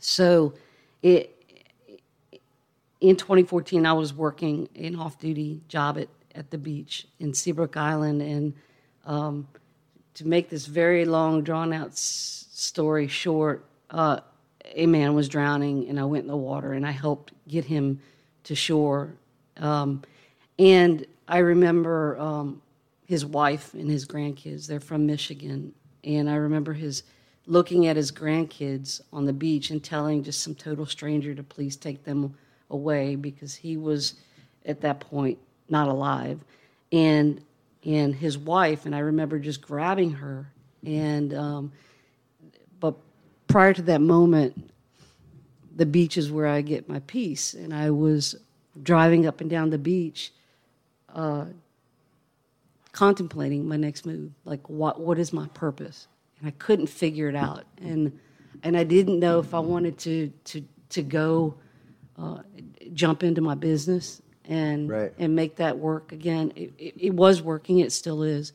[0.00, 0.54] So,
[1.02, 1.30] it
[3.00, 8.20] in 2014, I was working an off-duty job at, at the beach in Seabrook Island,
[8.20, 8.52] and
[9.04, 9.46] um,
[10.14, 14.20] to make this very long, drawn-out s- story short, uh,
[14.74, 18.00] a man was drowning, and I went in the water and I helped get him
[18.44, 19.14] to shore.
[19.56, 20.02] Um,
[20.58, 22.62] and I remember um,
[23.06, 24.66] his wife and his grandkids.
[24.66, 27.02] They're from Michigan, and I remember his
[27.46, 31.76] looking at his grandkids on the beach and telling just some total stranger to please
[31.76, 32.34] take them
[32.70, 34.14] away because he was
[34.64, 36.40] at that point not alive
[36.92, 37.42] and
[37.84, 40.50] and his wife and i remember just grabbing her
[40.86, 41.72] and um,
[42.80, 42.94] but
[43.46, 44.70] prior to that moment
[45.74, 48.36] the beach is where i get my peace and i was
[48.82, 50.32] driving up and down the beach
[51.14, 51.44] uh,
[52.92, 56.06] contemplating my next move like what what is my purpose
[56.38, 58.18] and i couldn't figure it out and
[58.62, 61.54] and i didn't know if i wanted to to to go
[62.18, 62.38] uh,
[62.92, 65.12] jump into my business and Right.
[65.18, 66.52] and make that work again.
[66.54, 68.52] It, it, it was working; it still is.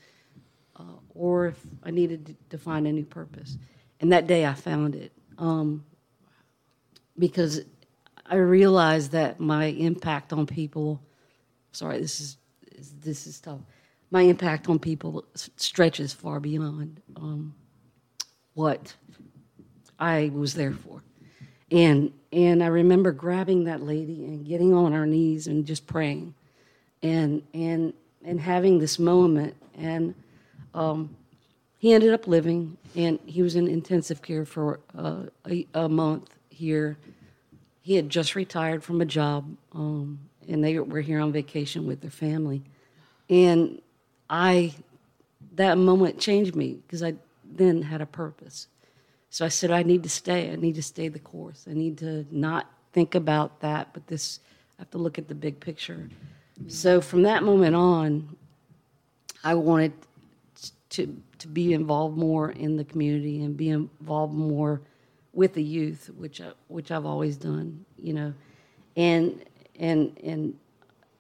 [0.76, 3.58] Uh, or if I needed to, to find a new purpose,
[4.00, 5.84] and that day I found it um,
[7.20, 7.62] because
[8.26, 11.02] I realized that my impact on people.
[11.72, 12.38] Sorry, this is
[13.02, 13.60] this is tough.
[14.12, 17.54] My impact on people stretches far beyond um,
[18.54, 18.96] what
[20.00, 21.04] I was there for.
[21.72, 26.34] And and I remember grabbing that lady and getting on our knees and just praying,
[27.04, 29.56] and and and having this moment.
[29.76, 30.16] And
[30.74, 31.16] um,
[31.78, 36.39] he ended up living, and he was in intensive care for uh, a, a month
[36.60, 36.98] here.
[37.82, 42.02] He had just retired from a job, um, and they were here on vacation with
[42.02, 42.62] their family.
[43.30, 43.82] And
[44.30, 44.76] I,
[45.56, 48.68] that moment changed me because I then had a purpose.
[49.30, 50.52] So I said, I need to stay.
[50.52, 51.66] I need to stay the course.
[51.70, 54.40] I need to not think about that, but this,
[54.78, 56.10] I have to look at the big picture.
[56.68, 58.36] So from that moment on,
[59.44, 59.94] I wanted
[60.90, 64.82] to to be involved more in the community and be involved more
[65.40, 68.34] with the youth, which I, which I've always done, you know,
[68.98, 69.42] and
[69.80, 70.54] and and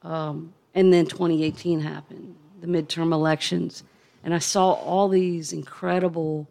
[0.03, 3.85] um, and then 2018 happened, the midterm elections,
[4.25, 6.49] and I saw all these incredible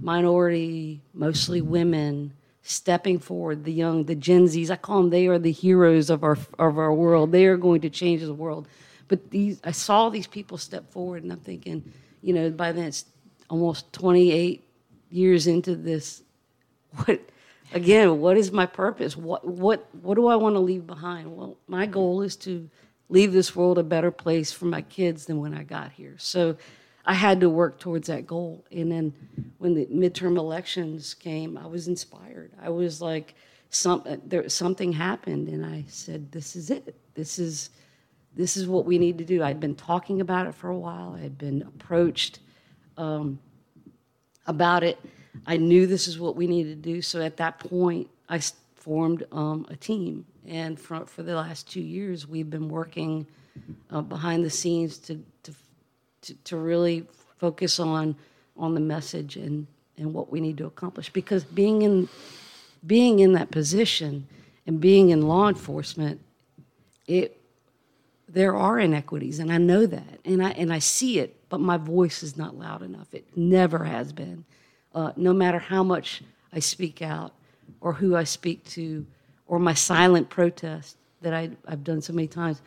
[0.00, 3.64] minority, mostly women, stepping forward.
[3.64, 5.10] The young, the Gen Zs, I call them.
[5.10, 7.32] They are the heroes of our of our world.
[7.32, 8.68] They are going to change the world.
[9.08, 12.84] But these, I saw these people step forward, and I'm thinking, you know, by then
[12.84, 13.06] it's
[13.50, 14.62] almost 28
[15.10, 16.22] years into this.
[16.96, 17.20] What
[17.72, 18.20] again?
[18.20, 19.16] What is my purpose?
[19.16, 21.36] What what what do I want to leave behind?
[21.36, 22.68] Well, my goal is to
[23.08, 26.14] leave this world a better place for my kids than when I got here.
[26.18, 26.56] So
[27.06, 28.64] I had to work towards that goal.
[28.70, 29.12] And then
[29.58, 32.52] when the midterm elections came, I was inspired.
[32.60, 33.34] I was like,
[33.70, 36.94] some, there, something happened, and I said, "This is it.
[37.14, 37.70] This is
[38.34, 41.14] this is what we need to do." I'd been talking about it for a while.
[41.18, 42.40] I had been approached
[42.96, 43.38] um,
[44.46, 44.98] about it.
[45.46, 47.02] I knew this is what we needed to do.
[47.02, 48.40] So at that point, I
[48.74, 53.26] formed um, a team, and for for the last two years, we've been working
[53.90, 55.54] uh, behind the scenes to to
[56.22, 57.06] to, to really
[57.38, 58.16] focus on
[58.56, 61.10] on the message and and what we need to accomplish.
[61.10, 62.08] Because being in
[62.86, 64.26] being in that position
[64.66, 66.20] and being in law enforcement
[67.06, 67.40] it
[68.28, 71.76] there are inequities and I know that and I and I see it but my
[71.76, 73.12] voice is not loud enough.
[73.12, 74.44] It never has been
[74.94, 76.22] uh, no matter how much
[76.52, 77.32] I speak out
[77.80, 79.06] or who I speak to
[79.46, 82.62] or my silent protest that I, I've done so many times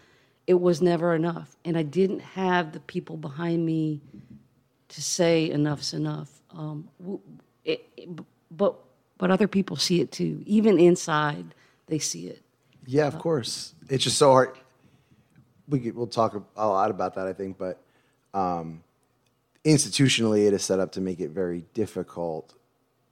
[0.48, 4.02] it was never enough and I didn't have the people behind me
[4.90, 6.42] to say enough's enough.
[6.52, 6.90] Um,
[7.64, 8.10] it, it,
[8.52, 8.76] but
[9.18, 10.42] but other people see it too.
[10.48, 11.54] Even inside,
[11.86, 12.42] they see it.
[12.88, 13.76] Yeah, of course.
[13.88, 14.58] It's just so hard.
[15.70, 17.80] We could, we'll talk a lot about that, I think, but
[18.34, 18.84] um,
[19.66, 22.54] institutionally, it is set up to make it very difficult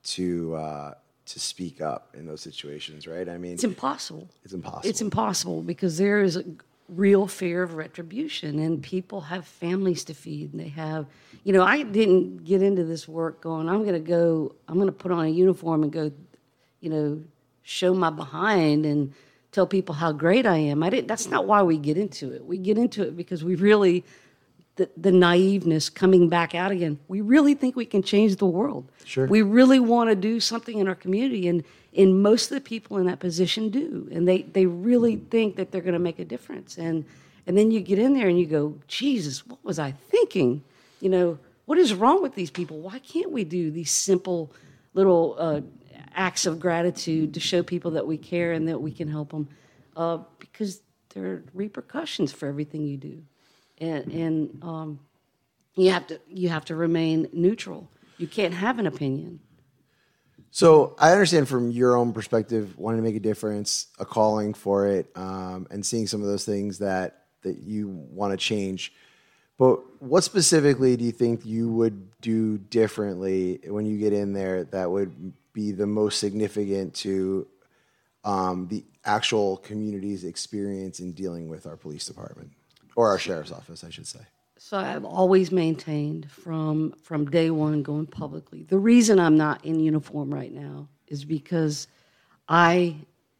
[0.02, 0.94] to uh,
[1.26, 3.28] to speak up in those situations, right?
[3.28, 4.28] I mean, It's impossible.
[4.44, 4.88] It's impossible.
[4.88, 6.44] It's impossible because there is a
[6.88, 11.06] real fear of retribution, and people have families to feed, and they have,
[11.44, 14.86] you know, I didn't get into this work going, I'm going to go, I'm going
[14.88, 16.10] to put on a uniform and go,
[16.80, 17.22] you know,
[17.62, 19.12] show my behind and
[19.52, 20.82] tell people how great I am.
[20.82, 21.06] I didn't.
[21.06, 22.44] That's not why we get into it.
[22.44, 24.04] We get into it because we really.
[24.76, 26.98] The, the naiveness coming back out again.
[27.06, 28.90] We really think we can change the world.
[29.04, 29.26] Sure.
[29.26, 32.96] We really want to do something in our community, and and most of the people
[32.96, 36.24] in that position do, and they they really think that they're going to make a
[36.24, 36.78] difference.
[36.78, 37.04] And
[37.46, 40.62] and then you get in there and you go, Jesus, what was I thinking?
[41.00, 42.78] You know, what is wrong with these people?
[42.78, 44.52] Why can't we do these simple
[44.94, 45.60] little uh,
[46.14, 49.48] acts of gratitude to show people that we care and that we can help them?
[49.96, 50.80] Uh, because
[51.14, 53.22] there are repercussions for everything you do,
[53.80, 55.00] and and um,
[55.74, 57.88] you have to you have to remain neutral.
[58.18, 59.40] You can't have an opinion.
[60.52, 64.88] So I understand from your own perspective, wanting to make a difference, a calling for
[64.88, 68.92] it, um, and seeing some of those things that that you want to change.
[69.58, 74.64] But what specifically do you think you would do differently when you get in there
[74.64, 77.46] that would be the most significant to
[78.24, 82.50] um, the actual community's experience in dealing with our police department
[83.00, 84.20] or our sheriff's office, I should say?
[84.58, 88.62] So I've always maintained from from day one going publicly.
[88.64, 91.88] The reason I'm not in uniform right now is because
[92.46, 92.96] I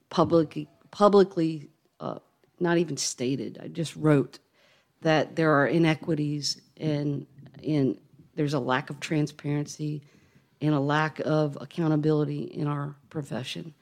[0.09, 1.69] publicly publicly
[2.01, 2.21] uh,
[2.59, 3.61] not even stated.
[3.63, 4.39] I just wrote
[5.03, 7.27] that there are inequities and
[7.63, 7.99] in
[8.35, 10.03] there's a lack of transparency
[10.63, 13.75] and a lack of accountability in our profession,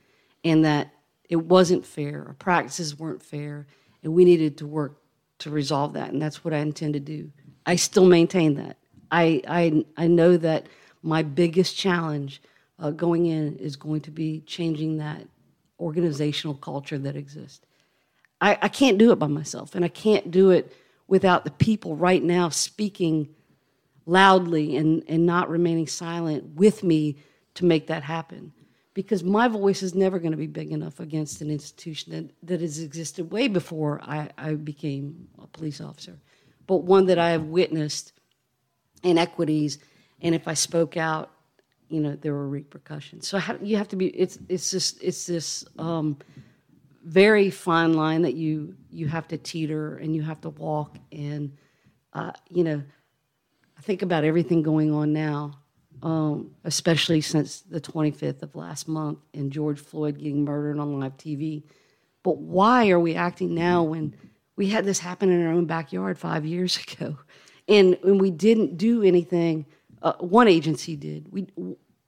[0.42, 0.90] and that
[1.28, 2.24] it wasn't fair.
[2.26, 3.68] Our practices weren't fair,
[4.02, 5.00] and we needed to work
[5.38, 7.30] to resolve that, and that's what I intend to do.
[7.66, 8.76] I still maintain that.
[9.10, 10.66] I I, I know that
[11.02, 12.42] my biggest challenge
[12.78, 15.26] uh, going in is going to be changing that
[15.80, 17.64] organizational culture that exists.
[18.40, 20.72] I, I can't do it by myself, and I can't do it
[21.06, 23.28] without the people right now speaking
[24.06, 27.16] loudly and, and not remaining silent with me
[27.54, 28.52] to make that happen.
[28.98, 32.60] Because my voice is never going to be big enough against an institution that, that
[32.60, 36.18] has existed way before I, I became a police officer,
[36.66, 38.12] but one that I have witnessed
[39.04, 39.78] inequities.
[40.20, 41.30] And if I spoke out,
[41.88, 43.28] you know, there were repercussions.
[43.28, 46.16] So how, you have to be, it's, it's just, it's this um,
[47.04, 50.96] very fine line that you, you have to teeter and you have to walk.
[51.12, 51.56] And,
[52.14, 52.82] uh, you know,
[53.78, 55.60] I think about everything going on now,
[56.02, 61.16] um, especially since the 25th of last month and George Floyd getting murdered on live
[61.16, 61.62] TV.
[62.22, 64.14] But why are we acting now when
[64.56, 67.18] we had this happen in our own backyard five years ago?
[67.68, 69.66] And, and we didn't do anything.
[70.00, 71.30] Uh, one agency did.
[71.30, 71.46] We,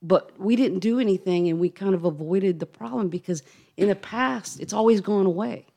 [0.01, 3.43] but we didn't do anything and we kind of avoided the problem because
[3.77, 5.67] in the past it's always gone away.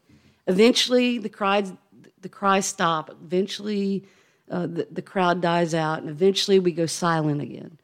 [0.46, 1.72] Eventually the cries,
[2.20, 3.10] the cries stop.
[3.10, 4.06] Eventually
[4.50, 7.78] uh, the, the crowd dies out, and eventually we go silent again.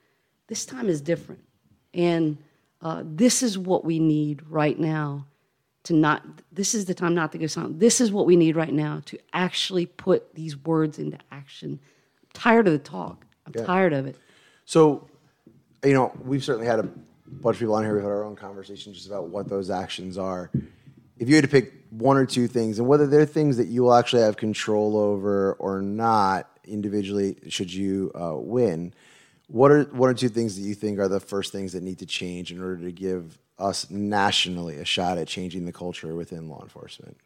[0.51, 1.41] This time is different.
[1.95, 2.37] And
[2.83, 5.27] uh, this is what we need right now
[5.85, 7.79] to not, this is the time not to go silent.
[7.79, 11.79] This is what we need right now to actually put these words into action.
[12.21, 13.25] I'm tired of the talk.
[13.47, 13.65] I'm Yeah.
[13.65, 14.17] tired of it.
[14.65, 15.07] So,
[15.85, 16.89] you know, we've certainly had a
[17.29, 17.95] bunch of people on here.
[17.95, 20.51] We've had our own conversations just about what those actions are.
[21.21, 23.85] If you had to pick one or two things, and whether they're things that you
[23.85, 28.93] will actually have control over or not individually, should you uh, win,
[29.51, 31.99] what are one or two things that you think are the first things that need
[31.99, 36.49] to change in order to give us nationally a shot at changing the culture within
[36.49, 37.17] law enforcement?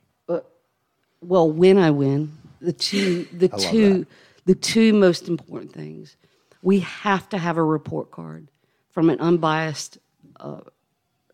[1.21, 4.07] well, when I win, the two the two that.
[4.47, 6.17] the two most important things.
[6.63, 8.49] We have to have a report card
[8.91, 9.99] from an unbiased,
[10.41, 10.61] uh,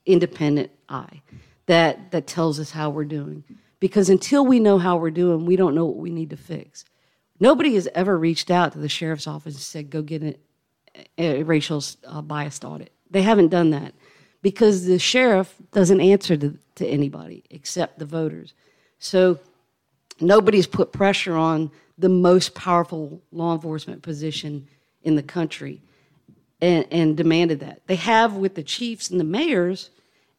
[0.06, 1.22] independent eye
[1.66, 3.44] that that tells us how we're doing.
[3.78, 6.84] Because until we know how we're doing, we don't know what we need to fix.
[7.38, 10.34] Nobody has ever reached out to the sheriff's office and said, "Go get an,
[11.18, 13.94] a racial uh, biased audit." They haven't done that
[14.42, 18.54] because the sheriff doesn't answer to, to anybody except the voters.
[18.98, 19.38] So
[20.20, 24.66] nobody's put pressure on the most powerful law enforcement position
[25.02, 25.82] in the country
[26.60, 27.82] and, and demanded that.
[27.86, 29.90] They have with the chiefs and the mayors,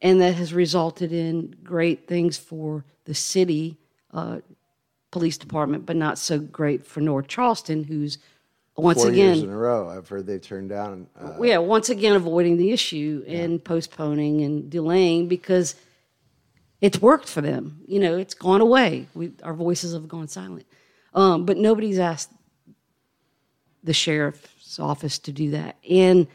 [0.01, 3.77] and that has resulted in great things for the city
[4.13, 4.39] uh,
[5.11, 8.17] police department, but not so great for North Charleston, who's
[8.81, 11.07] once Four again, years in a row, I've heard they've turned down.
[11.19, 15.75] Uh, yeah, once again avoiding the issue and postponing and delaying because
[16.81, 17.81] it's worked for them.
[17.85, 19.07] You know, it's gone away.
[19.13, 20.65] We, our voices have gone silent.
[21.13, 22.31] Um, but nobody's asked
[23.83, 25.77] the sheriff's office to do that.
[25.89, 26.27] And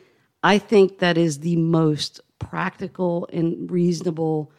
[0.42, 4.52] I think that is the most practical and reasonable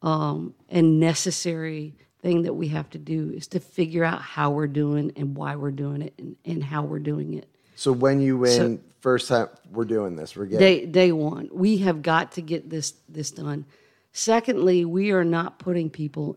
[0.00, 4.66] um, and necessary thing that we have to do is to figure out how we're
[4.66, 7.48] doing and why we're doing it and, and how we're doing it.
[7.74, 10.58] so when you win, So- first time we're doing this, we're getting.
[10.58, 13.64] Day day one, we have got to get this this done.
[14.12, 16.36] Secondly, we are not putting people.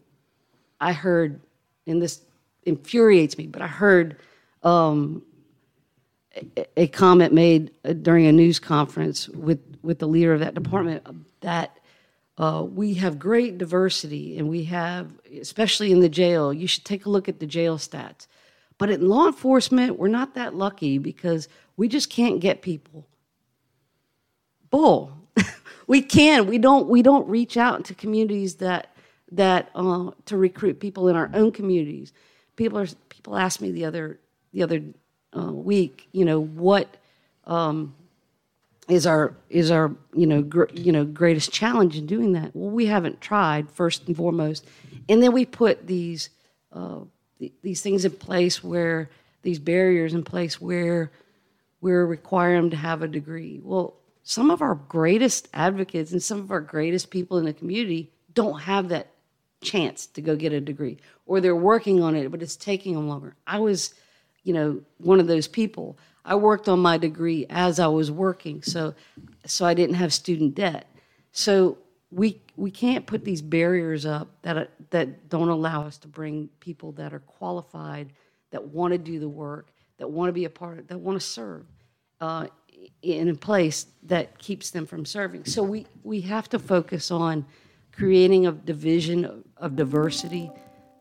[0.82, 1.42] I heard,
[1.88, 2.22] and this
[2.64, 4.18] infuriates me, but I heard
[4.64, 5.24] um,
[6.58, 10.54] a, a comment made uh, during a news conference with with the leader of that
[10.54, 11.08] department
[11.42, 11.79] that
[12.40, 16.54] uh, we have great diversity, and we have, especially in the jail.
[16.54, 18.28] You should take a look at the jail stats.
[18.78, 23.06] But in law enforcement, we're not that lucky because we just can't get people
[24.70, 25.12] bull.
[25.88, 26.48] we can.
[26.48, 26.88] We don't.
[26.88, 28.96] We don't reach out to communities that
[29.34, 32.14] that uh, to recruit people in our own communities.
[32.56, 32.88] People are.
[33.10, 34.18] People asked me the other
[34.54, 34.82] the other
[35.38, 36.08] uh, week.
[36.14, 36.96] You know what
[37.46, 37.96] um,
[38.90, 42.56] is our is our you know gr- you know greatest challenge in doing that?
[42.56, 44.66] Well, we haven't tried first and foremost,
[45.08, 46.30] and then we put these
[46.74, 47.02] uh,
[47.40, 49.10] th- these things in place where
[49.44, 51.12] these barriers in place where
[51.82, 53.62] we're requiring them to have a degree.
[53.64, 58.12] Well, some of our greatest advocates and some of our greatest people in the community
[58.34, 59.08] don't have that
[59.62, 63.08] chance to go get a degree, or they're working on it, but it's taking them
[63.08, 63.36] longer.
[63.46, 63.94] I was,
[64.44, 65.98] you know, one of those people.
[66.30, 68.94] I worked on my degree as I was working, so
[69.46, 70.86] so I didn't have student debt.
[71.32, 71.80] So
[72.12, 76.92] we we can't put these barriers up that that don't allow us to bring people
[76.94, 78.14] that are qualified,
[78.52, 81.20] that want to do the work, that want to be a part, of, that want
[81.20, 81.66] to serve,
[82.22, 82.46] uh,
[83.02, 85.46] in a place that keeps them from serving.
[85.46, 87.44] So we we have to focus on
[87.92, 90.52] creating a division of, of diversity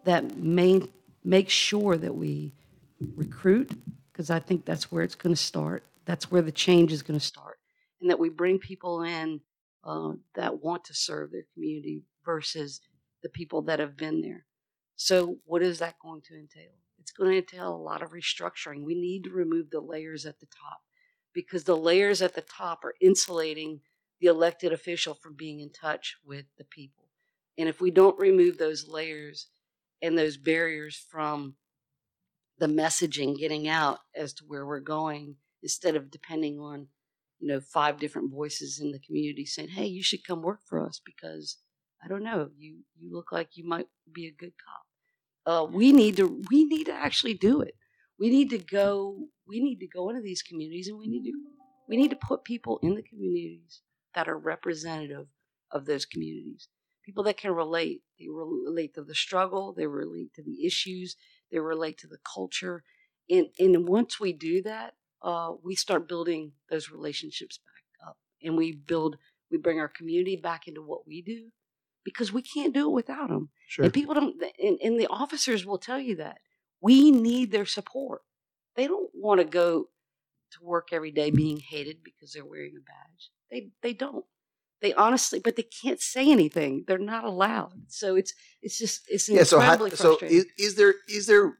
[0.04, 0.88] that main,
[1.22, 2.54] makes sure that we
[3.14, 3.70] recruit,
[4.18, 5.84] because I think that's where it's going to start.
[6.04, 7.58] That's where the change is going to start,
[8.00, 9.40] and that we bring people in
[9.84, 12.80] uh, that want to serve their community versus
[13.22, 14.44] the people that have been there.
[14.96, 16.72] So, what is that going to entail?
[16.98, 18.82] It's going to entail a lot of restructuring.
[18.82, 20.80] We need to remove the layers at the top
[21.32, 23.82] because the layers at the top are insulating
[24.20, 27.04] the elected official from being in touch with the people.
[27.56, 29.46] And if we don't remove those layers
[30.02, 31.54] and those barriers from
[32.58, 36.88] the messaging getting out as to where we're going, instead of depending on,
[37.40, 40.84] you know, five different voices in the community saying, "Hey, you should come work for
[40.84, 41.58] us because
[42.04, 44.82] I don't know, you you look like you might be a good cop."
[45.46, 47.74] Uh, we need to we need to actually do it.
[48.18, 49.28] We need to go.
[49.46, 51.32] We need to go into these communities, and we need to
[51.88, 53.80] we need to put people in the communities
[54.14, 55.26] that are representative
[55.72, 56.68] of those communities.
[57.04, 58.02] People that can relate.
[58.18, 59.72] They relate to the struggle.
[59.72, 61.16] They relate to the issues.
[61.50, 62.84] They relate to the culture.
[63.30, 68.56] And and once we do that, uh, we start building those relationships back up, and
[68.56, 69.16] we build.
[69.50, 71.48] We bring our community back into what we do,
[72.04, 73.48] because we can't do it without them.
[73.66, 73.86] Sure.
[73.86, 76.38] And people don't, and, and the officers will tell you that.
[76.80, 78.20] We need their support.
[78.76, 79.88] They don't want to go
[80.52, 83.30] to work every day being hated because they're wearing a badge.
[83.50, 84.24] They they don't.
[84.80, 86.84] They honestly, but they can't say anything.
[86.86, 87.72] They're not allowed.
[87.88, 89.42] So it's it's just it's yeah.
[89.42, 91.58] So, how, so is, is there is there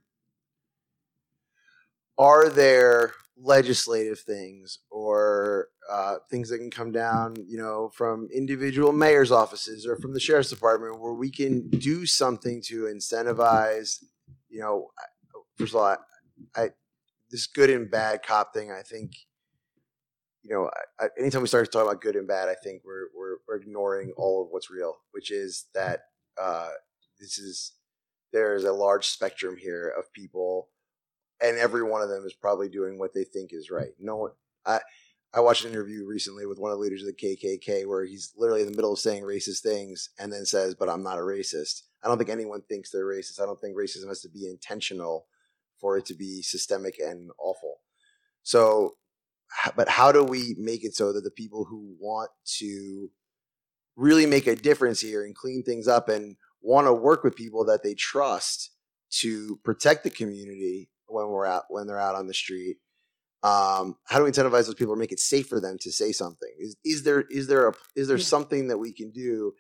[2.16, 8.92] are there legislative things or uh, things that can come down, you know, from individual
[8.92, 14.02] mayor's offices or from the sheriff's department where we can do something to incentivize,
[14.48, 14.88] you know,
[15.57, 15.96] first of all, I,
[16.61, 16.70] I
[17.31, 19.12] this good and bad cop thing, I think,
[20.48, 23.08] you know, I, I, anytime we start talking about good and bad, I think we're,
[23.16, 26.00] we're, we're ignoring all of what's real, which is that
[26.40, 26.70] uh,
[27.20, 27.72] this is,
[28.32, 30.68] there is a large spectrum here of people
[31.40, 33.92] and every one of them is probably doing what they think is right.
[33.98, 34.30] No one,
[34.66, 34.80] I,
[35.32, 38.32] I watched an interview recently with one of the leaders of the KKK where he's
[38.37, 41.23] literally in the middle of saying racist things and then says, "But I'm not a
[41.23, 43.40] racist." I don't think anyone thinks they're racist.
[43.40, 45.27] I don't think racism has to be intentional
[45.79, 47.81] for it to be systemic and awful.
[48.42, 48.96] So,
[49.77, 53.11] but how do we make it so that the people who want to
[53.96, 57.65] really make a difference here and clean things up and want to work with people
[57.65, 58.71] that they trust
[59.11, 62.77] to protect the community when we're out when they're out on the street
[63.42, 66.11] um, how do we incentivize those people or make it safe for them to say
[66.11, 66.51] something?
[66.59, 69.55] Is, is there is there a is there something that we can do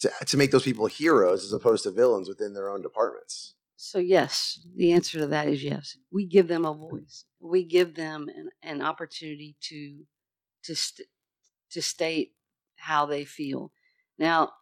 [0.00, 4.00] to to make those people heroes as opposed to villains within their own departments So
[4.00, 5.96] yes, the answer to that is yes.
[6.10, 7.24] We give them a voice.
[7.40, 10.04] We give them an, an opportunity to
[10.64, 11.08] to st-
[11.70, 12.34] to state
[12.76, 13.72] how they feel.
[14.18, 14.52] Now,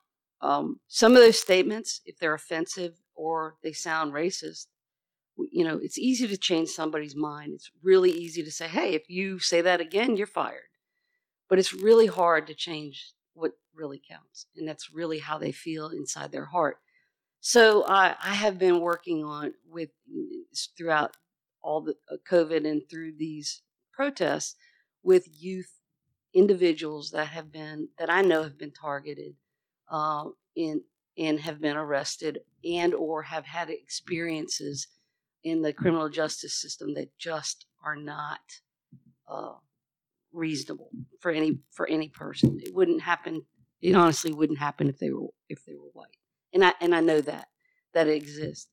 [0.42, 4.66] um, some of those statements, if they're offensive or they sound racist,
[5.52, 7.54] you know, it's easy to change somebody's mind.
[7.54, 10.70] It's really easy to say, "Hey, if you say that again, you're fired."
[11.48, 15.88] But it's really hard to change what really counts, and that's really how they feel
[15.88, 16.78] inside their heart.
[17.48, 19.90] So I, have been working on with
[20.76, 21.16] throughout
[21.62, 24.56] all the uh, COVID and through these protests
[25.04, 25.70] with youth
[26.34, 29.36] individuals that have been that I know have been targeted
[29.88, 30.24] uh,
[30.56, 30.80] in
[31.16, 34.88] and have been arrested and or have had experiences
[35.44, 38.40] in the criminal justice system that just are not
[39.28, 39.52] uh,
[40.32, 40.90] reasonable
[41.20, 42.58] for any for any person.
[42.60, 43.42] It wouldn't happen.
[43.80, 46.18] It honestly wouldn't happen if they were if they were white,
[46.52, 47.48] and I and I know that
[47.94, 48.68] that it exists.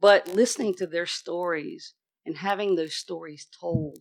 [0.00, 1.94] But listening to their stories
[2.26, 3.98] and having those stories told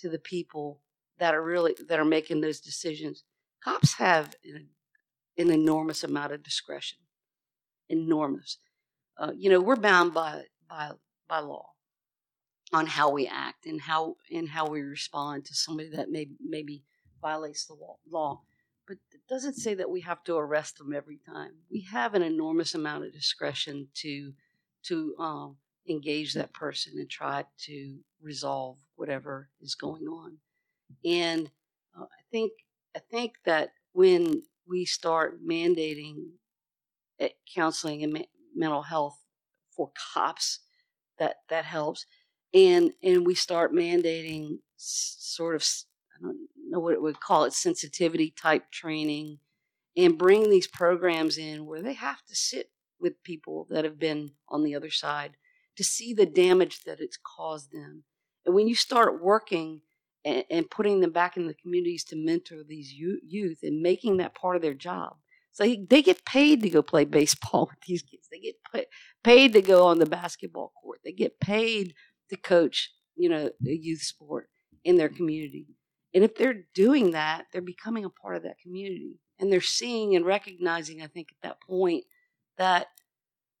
[0.00, 0.80] to the people
[1.18, 3.24] that are really that are making those decisions,
[3.62, 4.68] cops have an,
[5.36, 6.98] an enormous amount of discretion.
[7.88, 8.58] Enormous.
[9.18, 10.92] Uh, you know, we're bound by by
[11.28, 11.70] by law
[12.72, 16.84] on how we act and how and how we respond to somebody that may maybe
[17.20, 17.76] violates the
[18.10, 18.42] law.
[18.88, 21.52] But it doesn't say that we have to arrest them every time.
[21.70, 24.32] We have an enormous amount of discretion to
[24.84, 25.58] to um,
[25.88, 30.38] engage that person and try to resolve whatever is going on.
[31.04, 31.50] And
[31.98, 32.52] uh, I think
[32.96, 36.30] I think that when we start mandating
[37.20, 39.18] eh, counseling and mental health
[39.76, 40.60] for cops,
[41.18, 42.06] that that helps.
[42.54, 45.66] And and we start mandating sort of
[46.16, 49.38] I don't know what it would call it sensitivity type training,
[49.96, 54.32] and bring these programs in where they have to sit with people that have been
[54.48, 55.36] on the other side
[55.76, 58.04] to see the damage that it's caused them.
[58.44, 59.82] And when you start working
[60.24, 64.34] and, and putting them back in the communities to mentor these youth and making that
[64.34, 65.16] part of their job.
[65.52, 68.28] So they get paid to go play baseball with these kids.
[68.30, 68.88] They get
[69.24, 71.00] paid to go on the basketball court.
[71.04, 71.94] They get paid
[72.30, 74.50] to coach, you know, a youth sport
[74.84, 75.66] in their community.
[76.18, 79.20] And if they're doing that, they're becoming a part of that community.
[79.38, 82.06] And they're seeing and recognizing, I think, at that point,
[82.56, 82.88] that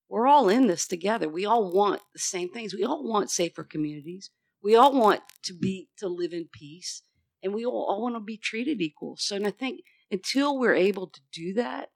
[0.08, 1.28] we're all in this together.
[1.28, 2.74] We all want the same things.
[2.74, 4.30] We all want safer communities.
[4.60, 7.02] We all want to be to live in peace,
[7.44, 9.14] and we all, all want to be treated equal.
[9.20, 11.90] So, and I think until we're able to do that,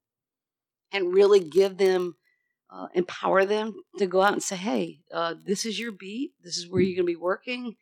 [0.93, 2.15] and really give them,
[2.71, 6.35] uh, empower them to go out and say, "Hey, uh, this is your beat.
[6.41, 7.75] This is where you're going to be working.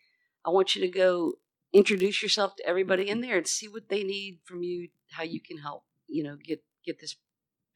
[0.47, 1.35] I want you to go
[1.73, 3.29] introduce yourself to everybody in mm-hmm.
[3.29, 5.85] there and see what they need from you, how you can help.
[6.09, 7.17] You know, get get this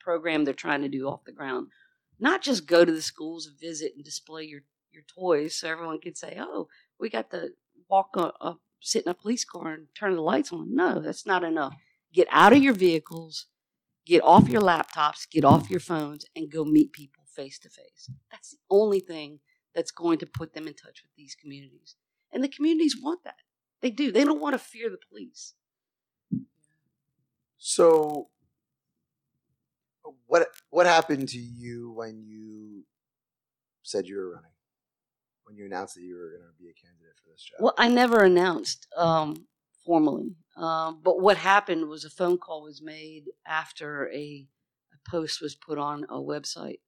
[0.00, 1.68] program they're trying to do off the ground.
[2.18, 4.60] Not just go to the schools and visit and display your
[4.92, 6.68] your toys so everyone can say, "Oh,
[6.98, 7.50] we got to
[7.88, 10.74] walk up, sit in a police car and turn the lights on.
[10.74, 11.74] No, that's not enough.
[12.12, 13.46] Get out of your vehicles,
[14.06, 18.10] get off your laptops, get off your phones, and go meet people face to face.
[18.30, 19.40] That's the only thing
[19.74, 21.96] that's going to put them in touch with these communities.
[22.32, 23.36] And the communities want that.
[23.84, 24.10] They do.
[24.10, 25.52] They don't want to fear the police.
[27.58, 28.30] So
[30.26, 32.84] what what happened to you when you
[33.82, 34.50] said you were running?
[35.44, 37.58] when you announced that you were going to be a candidate for this job?
[37.60, 39.46] Well, I never announced um,
[39.84, 44.46] formally, um, but what happened was a phone call was made after a,
[44.94, 46.80] a post was put on a website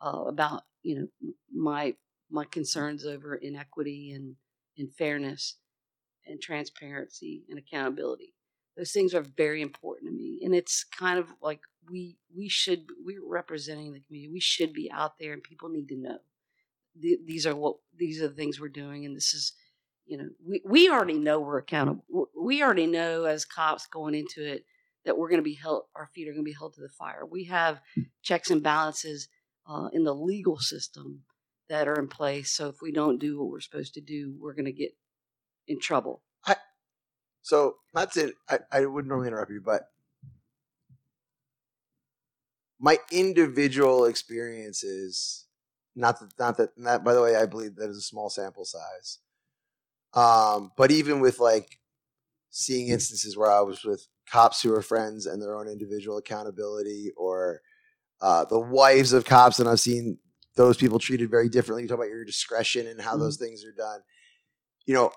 [0.00, 1.94] uh, about you know my
[2.30, 4.36] my concerns over inequity and,
[4.76, 5.56] and fairness
[6.28, 8.34] and transparency and accountability.
[8.76, 11.60] Those things are very important to me, and it's kind of like
[11.90, 14.32] we we should we're representing the community.
[14.32, 16.18] We should be out there, and people need to know
[17.00, 19.52] th- these are what these are the things we're doing, and this is,
[20.06, 22.04] you know, we we already know we're accountable.
[22.40, 24.64] We already know as cops going into it
[25.04, 26.88] that we're going to be held, our feet are going to be held to the
[26.88, 27.24] fire.
[27.24, 27.80] We have
[28.22, 29.28] checks and balances
[29.68, 31.22] uh, in the legal system
[31.68, 32.50] that are in place.
[32.50, 34.92] So if we don't do what we're supposed to do, we're going to get
[35.68, 36.22] in trouble.
[36.46, 36.56] I,
[37.42, 38.34] so that's it.
[38.48, 39.82] I, I wouldn't normally interrupt you, but
[42.80, 45.46] my individual experiences
[45.98, 49.18] not that, not that, by the way, I believe that is a small sample size.
[50.14, 51.80] Um, but even with like
[52.50, 57.10] seeing instances where I was with cops who are friends and their own individual accountability,
[57.16, 57.62] or
[58.20, 60.18] uh, the wives of cops, and I've seen
[60.54, 61.82] those people treated very differently.
[61.82, 63.20] You talk about your discretion and how mm-hmm.
[63.20, 64.00] those things are done.
[64.86, 65.10] You know,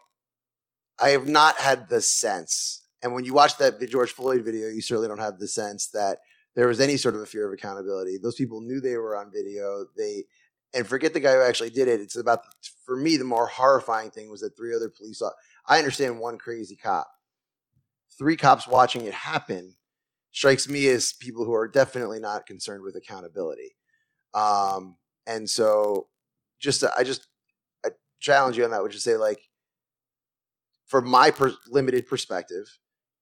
[1.02, 4.82] I have not had the sense, and when you watch that George Floyd video, you
[4.82, 6.20] certainly don't have the sense that
[6.56, 8.18] there was any sort of a fear of accountability.
[8.18, 9.86] Those people knew they were on video.
[9.98, 10.26] They
[10.74, 12.00] and forget the guy who actually did it.
[12.00, 12.42] It's about
[12.86, 15.22] for me the more horrifying thing was that three other police.
[15.68, 17.08] I understand one crazy cop,
[18.18, 19.76] three cops watching it happen
[20.32, 23.76] strikes me as people who are definitely not concerned with accountability.
[24.34, 24.96] Um,
[25.28, 26.08] and so,
[26.60, 27.28] just I just
[27.86, 27.90] I
[28.20, 29.40] challenge you on that, which is say like,
[30.92, 32.68] from my per- limited perspective,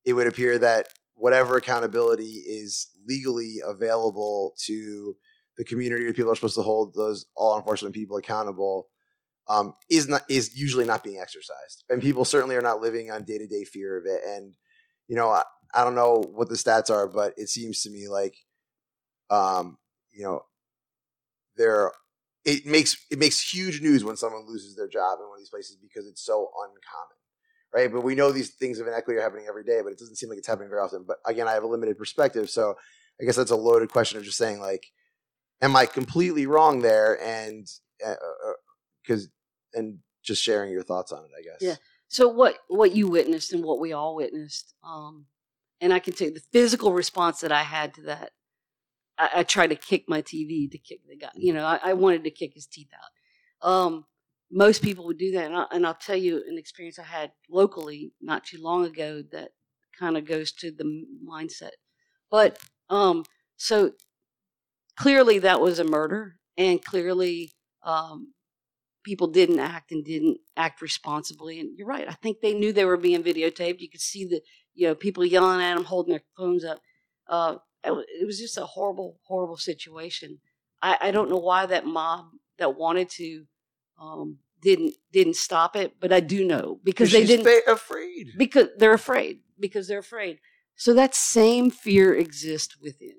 [0.03, 5.15] it would appear that whatever accountability is legally available to
[5.55, 8.87] the community or people are supposed to hold those law enforcement people accountable
[9.47, 13.23] um, is not is usually not being exercised, and people certainly are not living on
[13.23, 14.21] day to day fear of it.
[14.27, 14.55] And
[15.07, 15.43] you know, I,
[15.73, 18.35] I, don't know what the stats are, but it seems to me like,
[19.29, 19.77] um,
[20.11, 20.41] you know,
[21.55, 21.91] there
[22.45, 25.49] it makes it makes huge news when someone loses their job in one of these
[25.49, 27.18] places because it's so uncommon
[27.73, 27.91] right?
[27.91, 30.29] But we know these things of inequity are happening every day, but it doesn't seem
[30.29, 31.05] like it's happening very often.
[31.07, 32.75] But again, I have a limited perspective, so
[33.21, 34.87] I guess that's a loaded question of just saying like,
[35.61, 37.21] am I completely wrong there?
[37.21, 37.67] And
[39.03, 41.57] because uh, uh and just sharing your thoughts on it, I guess.
[41.61, 41.75] Yeah.
[42.07, 45.25] So what what you witnessed and what we all witnessed, um,
[45.79, 48.31] and I can tell you the physical response that I had to that.
[49.17, 51.29] I, I tried to kick my TV to kick the guy.
[51.35, 53.69] You know, I, I wanted to kick his teeth out.
[53.69, 54.05] Um,
[54.51, 55.45] most people would do that.
[55.45, 59.23] And, I, and I'll tell you an experience I had locally not too long ago
[59.31, 59.49] that
[59.97, 61.71] kind of goes to the mindset.
[62.31, 63.25] But um,
[63.57, 63.91] so
[64.97, 67.51] clearly that was a murder, and clearly
[67.83, 68.33] um,
[69.03, 71.59] people didn't act and didn't act responsibly.
[71.59, 72.07] And you're right.
[72.07, 73.79] I think they knew they were being videotaped.
[73.79, 74.41] You could see the
[74.73, 76.79] you know people yelling at them, holding their phones up.
[77.27, 80.39] Uh, it was just a horrible, horrible situation.
[80.81, 82.25] I, I don't know why that mob
[82.57, 83.45] that wanted to
[83.99, 88.67] um, didn't didn't stop it, but I do know because they didn't fa- afraid because
[88.77, 90.39] they're afraid because they're afraid.
[90.75, 93.15] So that same fear exists within.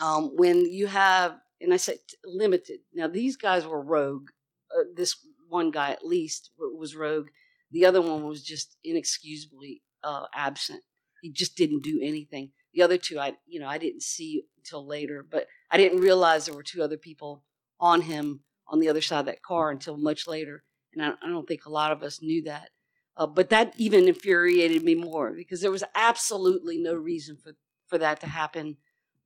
[0.00, 2.80] Um, when you have, and I said limited.
[2.94, 4.28] Now these guys were rogue.
[4.74, 5.16] Uh, this
[5.48, 7.28] one guy at least was rogue.
[7.70, 10.82] The other one was just inexcusably uh, absent.
[11.22, 12.50] He just didn't do anything.
[12.74, 16.46] The other two, I you know, I didn't see until later, but I didn't realize
[16.46, 17.44] there were two other people
[17.78, 18.40] on him
[18.72, 20.64] on the other side of that car until much later.
[20.94, 22.70] And I, I don't think a lot of us knew that.
[23.16, 27.52] Uh, but that even infuriated me more because there was absolutely no reason for,
[27.86, 28.78] for that to happen.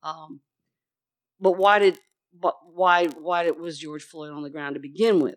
[0.03, 0.41] Um,
[1.41, 1.99] but why did
[2.39, 5.37] but why why was George Floyd on the ground to begin with?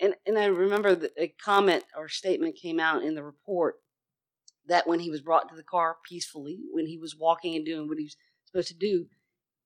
[0.00, 3.76] And and I remember a comment or statement came out in the report
[4.66, 7.86] that when he was brought to the car peacefully, when he was walking and doing
[7.86, 8.16] what he was
[8.46, 9.06] supposed to do,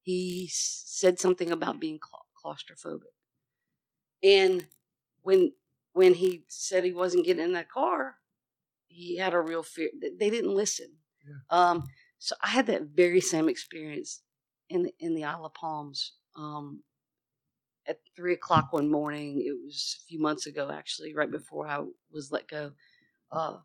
[0.03, 2.01] he said something about being
[2.45, 3.13] claustrophobic.
[4.23, 4.67] And
[5.23, 5.53] when
[5.93, 8.17] when he said he wasn't getting in that car,
[8.87, 9.91] he had a real fear.
[10.01, 10.89] They didn't listen.
[11.27, 11.35] Yeah.
[11.51, 11.85] Um,
[12.19, 14.23] so I had that very same experience
[14.69, 16.13] in the, in the Isle of Palms.
[16.37, 16.83] Um,
[17.87, 21.81] at three o'clock one morning, it was a few months ago, actually, right before I
[22.13, 22.73] was let go.
[23.31, 23.57] Uh,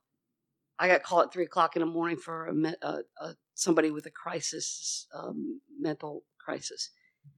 [0.80, 4.06] I got called at three o'clock in the morning for a, a, a somebody with
[4.06, 6.90] a crisis, um, mental crisis,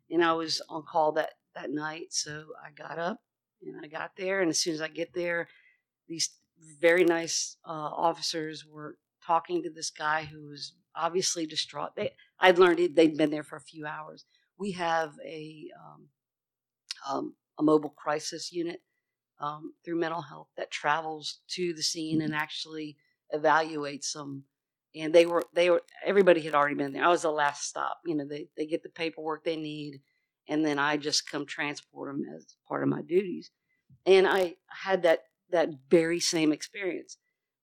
[0.09, 2.07] and I was on call that that night.
[2.09, 3.19] So I got up
[3.61, 4.41] and I got there.
[4.41, 5.47] And as soon as I get there,
[6.07, 6.29] these
[6.79, 11.95] very nice uh, officers were talking to this guy who was obviously distraught.
[11.95, 14.25] They, I'd learned it, they'd been there for a few hours.
[14.57, 16.07] We have a um,
[17.09, 18.81] um, a mobile crisis unit
[19.39, 22.97] um, through mental health that travels to the scene and actually
[23.33, 24.43] evaluates them.
[24.95, 27.05] And they were they were everybody had already been there.
[27.05, 27.99] I was the last stop.
[28.05, 30.01] You know, they they get the paperwork they need
[30.49, 33.51] and then I just come transport them as part of my duties.
[34.05, 35.19] And I had that
[35.51, 37.17] that very same experience.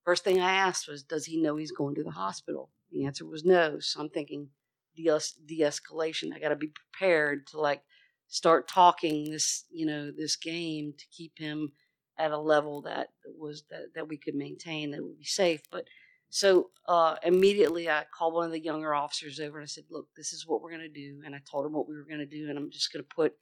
[0.04, 3.26] First thing I asked was, "Does he know he's going to the hospital?" The answer
[3.26, 3.80] was no.
[3.80, 4.50] So I'm thinking
[4.96, 6.32] de escalation.
[6.34, 7.82] I got to be prepared to like
[8.28, 11.72] start talking this, you know, this game to keep him
[12.18, 13.08] at a level that
[13.38, 15.62] was that, that we could maintain that would be safe.
[15.70, 15.84] But
[16.30, 20.08] so uh, immediately I called one of the younger officers over and I said, Look,
[20.16, 21.22] this is what we're going to do.
[21.24, 22.48] And I told him what we were going to do.
[22.48, 23.34] And I'm just going to put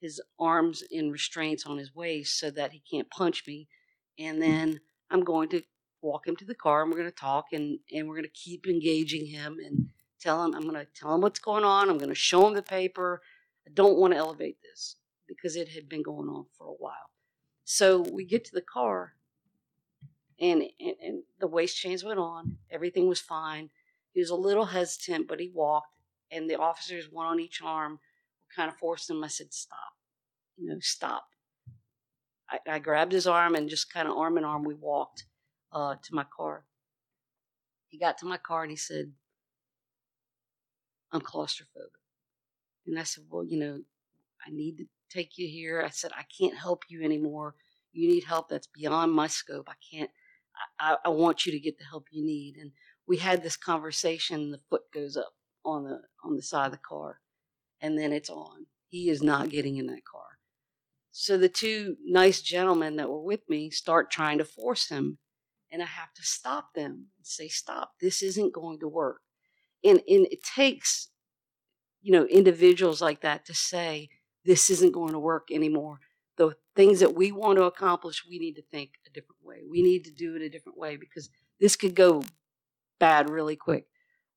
[0.00, 3.68] his arms in restraints on his waist so that he can't punch me.
[4.18, 4.80] And then
[5.10, 5.62] I'm going to
[6.02, 8.30] walk him to the car and we're going to talk and, and we're going to
[8.30, 9.88] keep engaging him and
[10.20, 11.88] tell him, I'm going to tell him what's going on.
[11.88, 13.20] I'm going to show him the paper.
[13.66, 17.10] I don't want to elevate this because it had been going on for a while.
[17.64, 19.14] So we get to the car
[20.40, 22.58] and, and, and the waist chains went on.
[22.70, 23.70] Everything was fine.
[24.12, 25.94] He was a little hesitant, but he walked,
[26.30, 28.00] and the officers, one on each arm,
[28.54, 29.22] kind of forced him.
[29.22, 29.94] I said, "Stop,
[30.56, 31.28] you know, stop."
[32.50, 35.24] I, I grabbed his arm and just kind of arm in arm we walked
[35.72, 36.64] uh, to my car.
[37.88, 39.12] He got to my car and he said,
[41.12, 41.98] "I'm claustrophobic,"
[42.86, 43.80] and I said, "Well, you know,
[44.46, 45.82] I need to take you here.
[45.84, 47.54] I said, I can't help you anymore.
[47.92, 49.68] You need help that's beyond my scope.
[49.68, 50.10] I can't,
[50.78, 52.56] I, I want you to get the help you need.
[52.56, 52.72] And
[53.06, 54.50] we had this conversation.
[54.50, 55.32] The foot goes up
[55.64, 57.20] on the, on the side of the car
[57.80, 58.66] and then it's on.
[58.88, 60.38] He is not getting in that car.
[61.12, 65.18] So the two nice gentlemen that were with me start trying to force him.
[65.70, 69.20] And I have to stop them and say, stop, this isn't going to work.
[69.84, 71.08] And, and it takes,
[72.00, 74.08] you know, individuals like that to say,
[74.44, 75.98] this isn't going to work anymore.
[76.38, 79.58] The things that we want to accomplish, we need to think a different way.
[79.68, 81.28] We need to do it a different way because
[81.60, 82.22] this could go
[82.98, 83.86] bad really quick.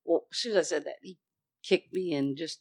[0.04, 1.18] Well, as soon as I said that, he
[1.64, 2.60] kicked me and just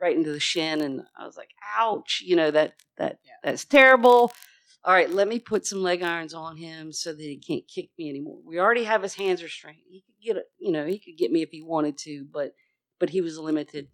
[0.00, 3.32] right into the shin, and I was like, "Ouch!" You know that that yeah.
[3.42, 4.32] that's terrible.
[4.82, 7.90] All right, let me put some leg irons on him so that he can't kick
[7.98, 8.38] me anymore.
[8.46, 9.82] We already have his hands restrained.
[9.86, 12.54] He could get, a, you know, he could get me if he wanted to, but
[12.98, 13.88] but he was limited,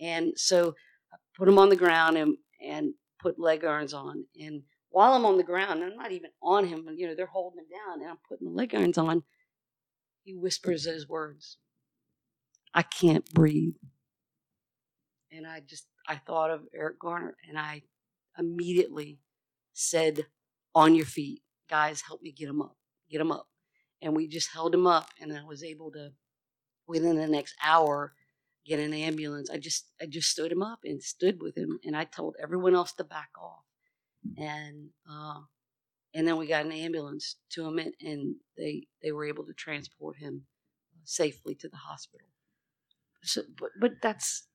[0.00, 0.74] and so
[1.12, 4.24] I put him on the ground and and put leg irons on.
[4.40, 7.60] And while I'm on the ground, I'm not even on him, you know, they're holding
[7.60, 9.22] him down, and I'm putting the leg irons on.
[10.22, 11.58] He whispers those words.
[12.74, 13.74] I can't breathe
[15.32, 17.82] and I just I thought of Eric Garner, and I
[18.38, 19.20] immediately
[19.72, 20.26] said,
[20.74, 22.76] "On your feet, guys, help me get him up,
[23.10, 23.48] get him up."
[24.02, 26.12] And we just held him up, and I was able to,
[26.86, 28.14] within the next hour,
[28.70, 29.50] get an ambulance.
[29.50, 32.76] I just I just stood him up and stood with him, and I told everyone
[32.76, 33.64] else to back off,
[34.38, 35.40] and uh,
[36.14, 39.52] and then we got an ambulance to him, and, and they they were able to
[39.52, 40.46] transport him
[41.04, 42.28] safely to the hospital.
[43.24, 44.46] So, but but that's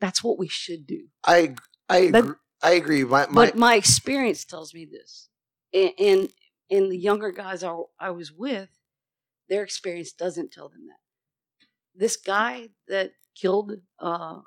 [0.00, 1.08] that's what we should do.
[1.26, 1.56] I
[1.90, 2.34] I agree.
[2.62, 3.04] I agree.
[3.04, 5.28] My, my, but my experience tells me this,
[5.74, 6.28] and, and
[6.70, 8.70] and the younger guys I, I was with,
[9.50, 11.07] their experience doesn't tell them that.
[11.98, 14.40] This guy that killed uh,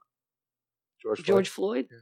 [1.01, 1.97] George Floyd, George Floyd yeah.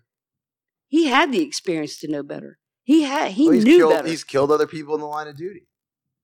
[0.88, 2.60] he had the experience to know better.
[2.84, 4.08] He had he well, knew killed, better.
[4.08, 5.68] He's killed other people in the line of duty.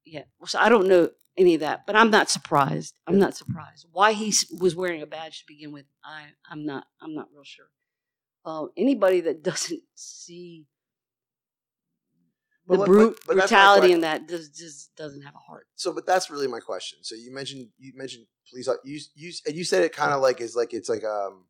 [0.05, 2.95] Yeah, so I don't know any of that, but I'm not surprised.
[3.07, 3.87] I'm not surprised.
[3.91, 7.43] Why he was wearing a badge to begin with, I I'm not I'm not real
[7.43, 7.65] sure.
[8.45, 10.65] Uh, anybody that doesn't see
[12.67, 15.67] the brute but, but brutality in that does just doesn't have a heart.
[15.75, 16.99] So, but that's really my question.
[17.01, 18.67] So you mentioned you mentioned police.
[18.83, 21.45] You you you said it kind of like is like it's like um.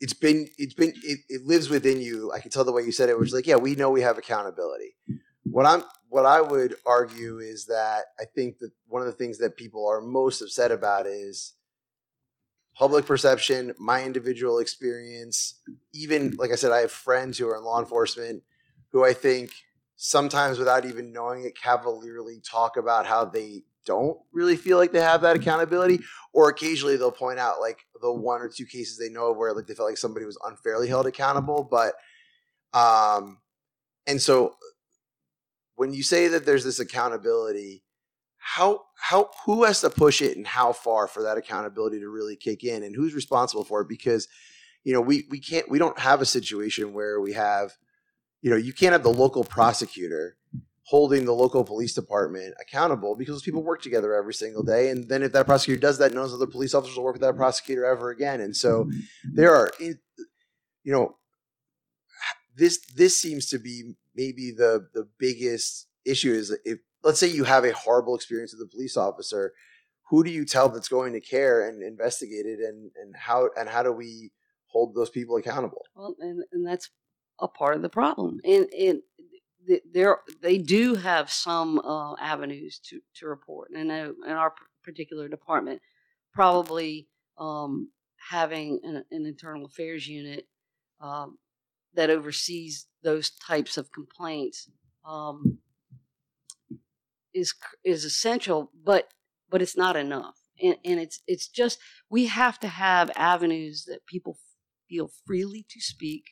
[0.00, 2.30] It's been, it's been, it, it lives within you.
[2.30, 4.02] I can tell the way you said it, which is like, yeah, we know we
[4.02, 4.94] have accountability.
[5.42, 9.38] What I'm what I would argue is that I think that one of the things
[9.38, 11.54] that people are most upset about is
[12.76, 15.60] public perception, my individual experience.
[15.92, 18.44] Even like I said, I have friends who are in law enforcement
[18.92, 19.50] who I think
[19.98, 25.00] sometimes without even knowing it cavalierly talk about how they don't really feel like they
[25.00, 25.98] have that accountability
[26.32, 29.52] or occasionally they'll point out like the one or two cases they know of where
[29.52, 31.94] like they felt like somebody was unfairly held accountable but
[32.78, 33.38] um
[34.06, 34.54] and so
[35.78, 37.84] when you say that there's this accountability,
[38.38, 42.34] how how who has to push it and how far for that accountability to really
[42.34, 43.88] kick in and who's responsible for it?
[43.88, 44.26] Because
[44.82, 47.76] you know we we can't we don't have a situation where we have
[48.42, 50.36] you know you can't have the local prosecutor
[50.88, 54.88] holding the local police department accountable because those people work together every single day.
[54.88, 57.20] And then if that prosecutor does that, none of the police officers will work with
[57.20, 58.40] that prosecutor ever again.
[58.40, 59.00] And so mm-hmm.
[59.34, 59.96] there are, you
[60.86, 61.18] know,
[62.56, 67.44] this this seems to be maybe the the biggest issue is if let's say you
[67.44, 69.52] have a horrible experience with a police officer
[70.10, 73.68] who do you tell that's going to care and investigate it and and how and
[73.68, 74.32] how do we
[74.66, 76.90] hold those people accountable well and, and that's
[77.40, 79.00] a part of the problem and and
[79.92, 85.80] there they do have some uh, avenues to to report and in our particular department
[86.32, 87.08] probably
[87.38, 87.90] um,
[88.30, 90.46] having an, an, internal affairs unit
[91.00, 91.38] um,
[91.94, 94.70] that oversees those types of complaints
[95.06, 95.58] um,
[97.34, 99.08] is is essential, but
[99.50, 101.78] but it's not enough, and, and it's it's just
[102.10, 104.38] we have to have avenues that people
[104.88, 106.24] feel freely to speak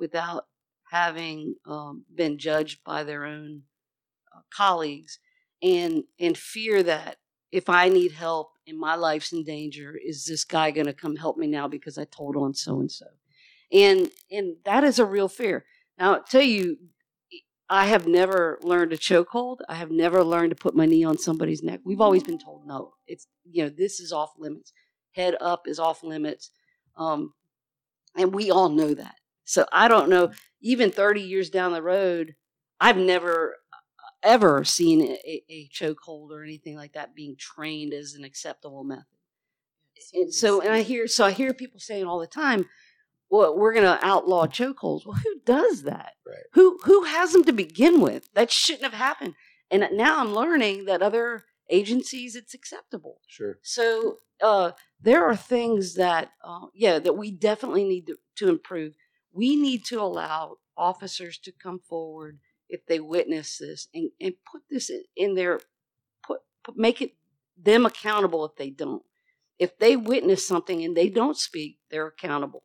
[0.00, 0.46] without
[0.90, 3.62] having um, been judged by their own
[4.34, 5.18] uh, colleagues,
[5.62, 7.18] and and fear that
[7.52, 11.16] if I need help and my life's in danger, is this guy going to come
[11.16, 13.06] help me now because I told on so and so?
[13.72, 15.64] And and that is a real fear.
[15.98, 16.78] Now, I'll tell you,
[17.68, 19.58] I have never learned a chokehold.
[19.68, 21.80] I have never learned to put my knee on somebody's neck.
[21.84, 22.94] We've always been told no.
[23.06, 24.72] It's you know this is off limits.
[25.12, 26.50] Head up is off limits,
[26.96, 27.32] um,
[28.16, 29.19] and we all know that.
[29.50, 30.30] So I don't know.
[30.60, 32.36] Even thirty years down the road,
[32.80, 38.14] I've never uh, ever seen a, a chokehold or anything like that being trained as
[38.14, 39.04] an acceptable method.
[40.14, 42.66] And so, and I hear so I hear people saying all the time,
[43.28, 45.04] well, we're going to outlaw chokeholds.
[45.04, 46.12] Well, who does that?
[46.24, 46.44] Right.
[46.52, 48.28] Who who has them to begin with?
[48.34, 49.34] That shouldn't have happened.
[49.68, 53.20] And now I'm learning that other agencies it's acceptable.
[53.26, 53.58] Sure.
[53.62, 58.94] So uh, there are things that uh, yeah that we definitely need to, to improve.
[59.32, 64.62] We need to allow officers to come forward if they witness this and, and put
[64.70, 65.60] this in, their
[66.26, 67.12] put, put make it
[67.62, 69.02] them accountable if they don't.
[69.58, 72.64] If they witness something and they don't speak, they're accountable.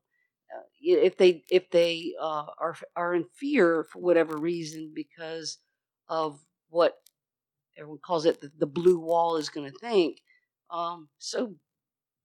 [0.56, 5.60] Uh, if they if they uh, are are in fear for whatever reason because
[6.08, 6.40] of
[6.70, 6.96] what
[7.78, 10.20] everyone calls it the, the blue wall is going to think,
[10.72, 11.56] um, so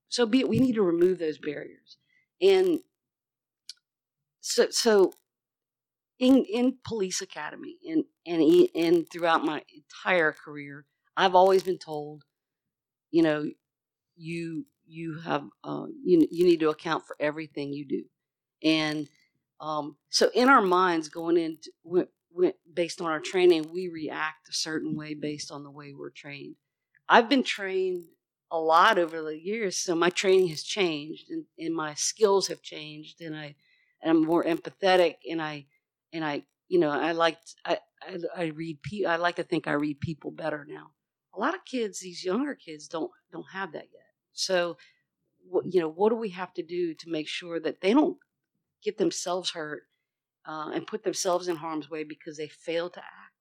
[0.08, 0.48] so be it.
[0.48, 1.96] We need to remove those barriers,
[2.40, 2.80] and
[4.40, 5.12] so so
[6.18, 10.84] in in police academy and and and throughout my entire career,
[11.16, 12.24] I've always been told,
[13.10, 13.50] you know,
[14.16, 18.04] you you have uh, you you need to account for everything you do,
[18.62, 19.08] and
[19.60, 24.48] um, so in our minds going into when, when, based on our training, we react
[24.48, 26.56] a certain way based on the way we're trained.
[27.08, 28.04] I've been trained
[28.50, 32.62] a lot over the years, so my training has changed and, and my skills have
[32.62, 33.54] changed, and I
[34.02, 35.66] am more empathetic, and I
[36.12, 39.66] and I you know I like I, I I read pe- I like to think
[39.66, 40.92] I read people better now.
[41.34, 44.10] A lot of kids, these younger kids, don't don't have that yet.
[44.32, 44.76] So,
[45.48, 48.16] what, you know, what do we have to do to make sure that they don't
[48.82, 49.82] get themselves hurt
[50.46, 53.34] uh, and put themselves in harm's way because they failed to act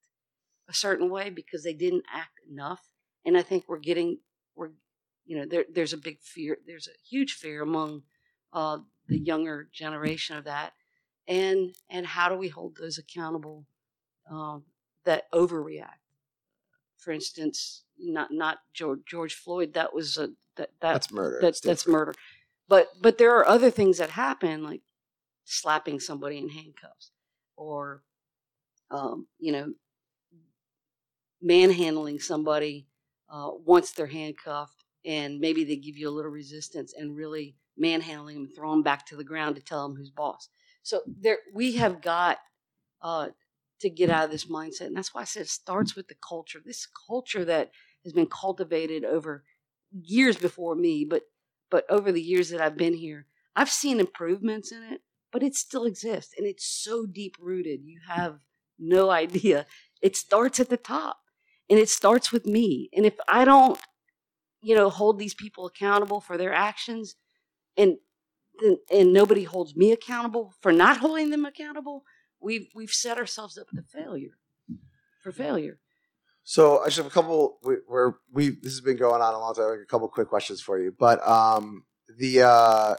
[0.69, 2.81] a certain way because they didn't act enough?
[3.25, 4.19] And I think we're getting
[4.55, 4.71] we're
[5.25, 8.03] you know there, there's a big fear there's a huge fear among
[8.53, 8.79] uh,
[9.09, 10.73] the younger generation of that
[11.27, 13.65] and and how do we hold those accountable
[14.29, 14.63] um,
[15.05, 15.99] that overreact?
[16.97, 21.39] For instance not not george, george floyd that was a that, that That's murder.
[21.41, 22.13] that's that's murder.
[22.67, 24.81] But but there are other things that happen like
[25.45, 27.11] slapping somebody in handcuffs
[27.55, 28.03] or
[28.91, 29.73] um, you know
[31.41, 32.87] manhandling somebody
[33.29, 38.37] uh, once they're handcuffed and maybe they give you a little resistance and really manhandling
[38.37, 40.49] and throw them back to the ground to tell them who's boss.
[40.83, 42.39] So there we have got
[43.01, 43.29] uh,
[43.81, 46.15] to get out of this mindset and that's why i said it starts with the
[46.27, 46.59] culture.
[46.63, 47.71] This culture that
[48.03, 49.43] has been cultivated over
[50.03, 51.23] years before me but
[51.71, 53.25] but over the years that i've been here
[53.55, 55.01] i've seen improvements in it
[55.31, 57.81] but it still exists and it's so deep rooted.
[57.83, 58.39] You have
[58.77, 59.65] no idea.
[60.01, 61.17] It starts at the top
[61.69, 62.89] and it starts with me.
[62.95, 63.79] And if i don't
[64.61, 67.15] you know hold these people accountable for their actions
[67.77, 67.97] and
[68.91, 72.03] and, nobody holds me accountable for not holding them accountable
[72.41, 74.37] we've we've set ourselves up to failure
[75.21, 75.79] for failure
[76.43, 77.59] So I just have a couple.
[77.63, 79.65] We, we're we this has been going on a long time.
[79.81, 81.85] A couple quick questions for you, but um,
[82.17, 82.95] the uh,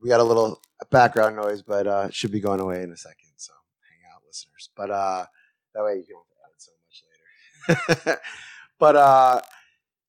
[0.00, 0.62] we got a little
[0.92, 3.32] background noise, but uh, should be going away in a second.
[3.36, 3.52] So
[3.88, 4.70] hang out, listeners.
[4.76, 5.26] But uh,
[5.74, 8.20] that way you don't have so much later.
[8.78, 9.40] but uh,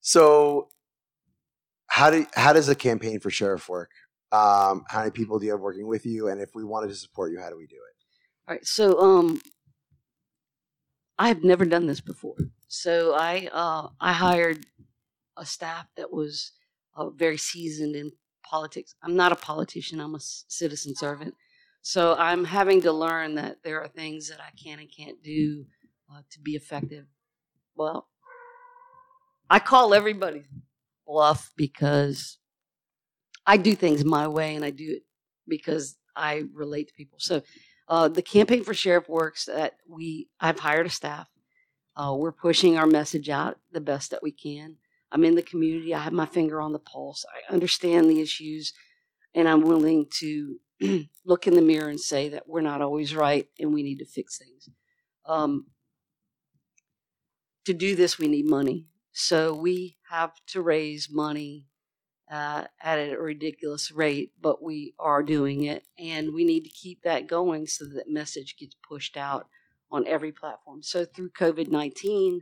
[0.02, 0.70] so
[1.88, 3.92] how do how does a campaign for sheriff work?
[4.32, 6.28] Um, how many people do you have working with you?
[6.28, 7.96] And if we wanted to support you, how do we do it?
[8.48, 9.42] All right, so um,
[11.18, 12.36] I have never done this before.
[12.68, 14.66] So I uh, I hired
[15.38, 16.52] a staff that was
[16.96, 18.12] uh, very seasoned in
[18.44, 18.96] politics.
[19.02, 20.00] I'm not a politician.
[20.00, 21.34] I'm a citizen servant.
[21.82, 25.66] So I'm having to learn that there are things that I can and can't do
[26.12, 27.06] uh, to be effective.
[27.76, 28.08] Well,
[29.50, 30.46] I call everybody
[31.06, 32.38] bluff because
[33.46, 35.04] I do things my way and I do it
[35.48, 37.20] because I relate to people.
[37.20, 37.42] So
[37.88, 41.28] uh, the campaign for sheriff works that we I've hired a staff.
[41.96, 44.76] Uh, we're pushing our message out the best that we can.
[45.12, 45.94] I'm in the community.
[45.94, 47.26] I have my finger on the pulse.
[47.32, 48.74] I understand the issues,
[49.34, 50.58] and I'm willing to
[51.26, 54.06] look in the mirror and say that we're not always right and we need to
[54.06, 54.70] fix things.
[55.26, 55.68] Um,
[57.66, 58.88] to do this, we need money.
[59.18, 61.68] So we have to raise money
[62.30, 67.02] uh, at a ridiculous rate, but we are doing it, and we need to keep
[67.04, 69.48] that going so that message gets pushed out
[69.90, 70.84] on every platform.
[70.84, 72.42] So through COVID nineteen,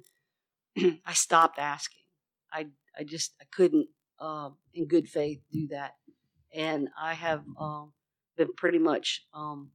[1.06, 2.06] I stopped asking.
[2.52, 5.94] I I just I couldn't, uh, in good faith, do that,
[6.56, 7.94] and I have um,
[8.36, 9.70] been pretty much um,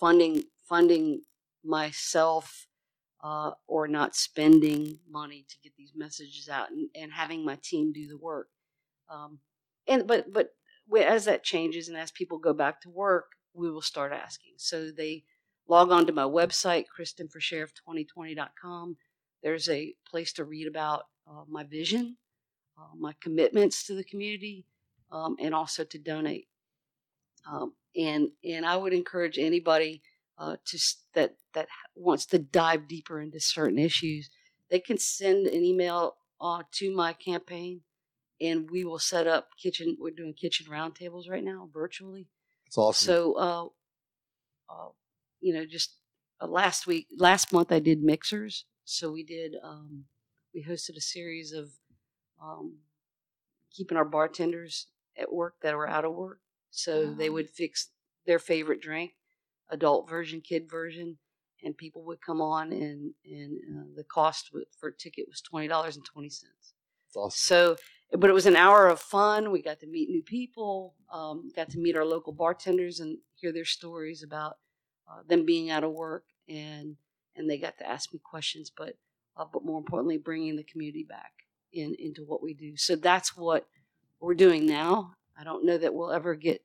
[0.00, 1.22] funding funding
[1.62, 2.66] myself
[3.22, 7.92] uh, or not spending money to get these messages out and, and having my team
[7.92, 8.48] do the work.
[9.08, 9.38] Um,
[9.86, 10.50] and but but
[11.00, 14.54] as that changes and as people go back to work, we will start asking.
[14.56, 15.24] So they
[15.68, 18.96] log on to my website, KristinForSheriff2020.com.
[19.42, 22.16] There's a place to read about uh, my vision,
[22.78, 24.66] uh, my commitments to the community,
[25.10, 26.48] um, and also to donate.
[27.50, 30.02] Um, and and I would encourage anybody
[30.42, 30.78] uh, to
[31.14, 34.28] that that wants to dive deeper into certain issues,
[34.70, 37.82] they can send an email uh, to my campaign,
[38.40, 39.96] and we will set up kitchen.
[40.00, 42.28] We're doing kitchen roundtables right now virtually.
[42.66, 43.06] It's awesome.
[43.06, 43.66] So, uh,
[44.72, 44.88] uh,
[45.40, 45.96] you know, just
[46.40, 48.64] uh, last week, last month, I did mixers.
[48.84, 50.04] So we did, um,
[50.54, 51.70] we hosted a series of
[52.42, 52.78] um,
[53.70, 56.40] keeping our bartenders at work that were out of work.
[56.70, 57.32] So they Oh.
[57.34, 57.90] would fix
[58.26, 59.12] their favorite drink,
[59.72, 61.16] adult version, kid version,
[61.64, 65.66] and people would come on, and and uh, the cost for a ticket was twenty
[65.66, 66.74] dollars and twenty cents.
[67.08, 67.32] it's awesome.
[67.36, 67.76] So,
[68.18, 69.50] but it was an hour of fun.
[69.50, 73.52] We got to meet new people, um, got to meet our local bartenders and hear
[73.52, 74.58] their stories about
[75.10, 76.96] uh, them being out of work, and
[77.34, 78.70] and they got to ask me questions.
[78.76, 78.94] But
[79.36, 81.32] uh, but more importantly, bringing the community back
[81.72, 82.76] in into what we do.
[82.76, 83.66] So that's what
[84.20, 85.14] we're doing now.
[85.38, 86.62] I don't know that we'll ever get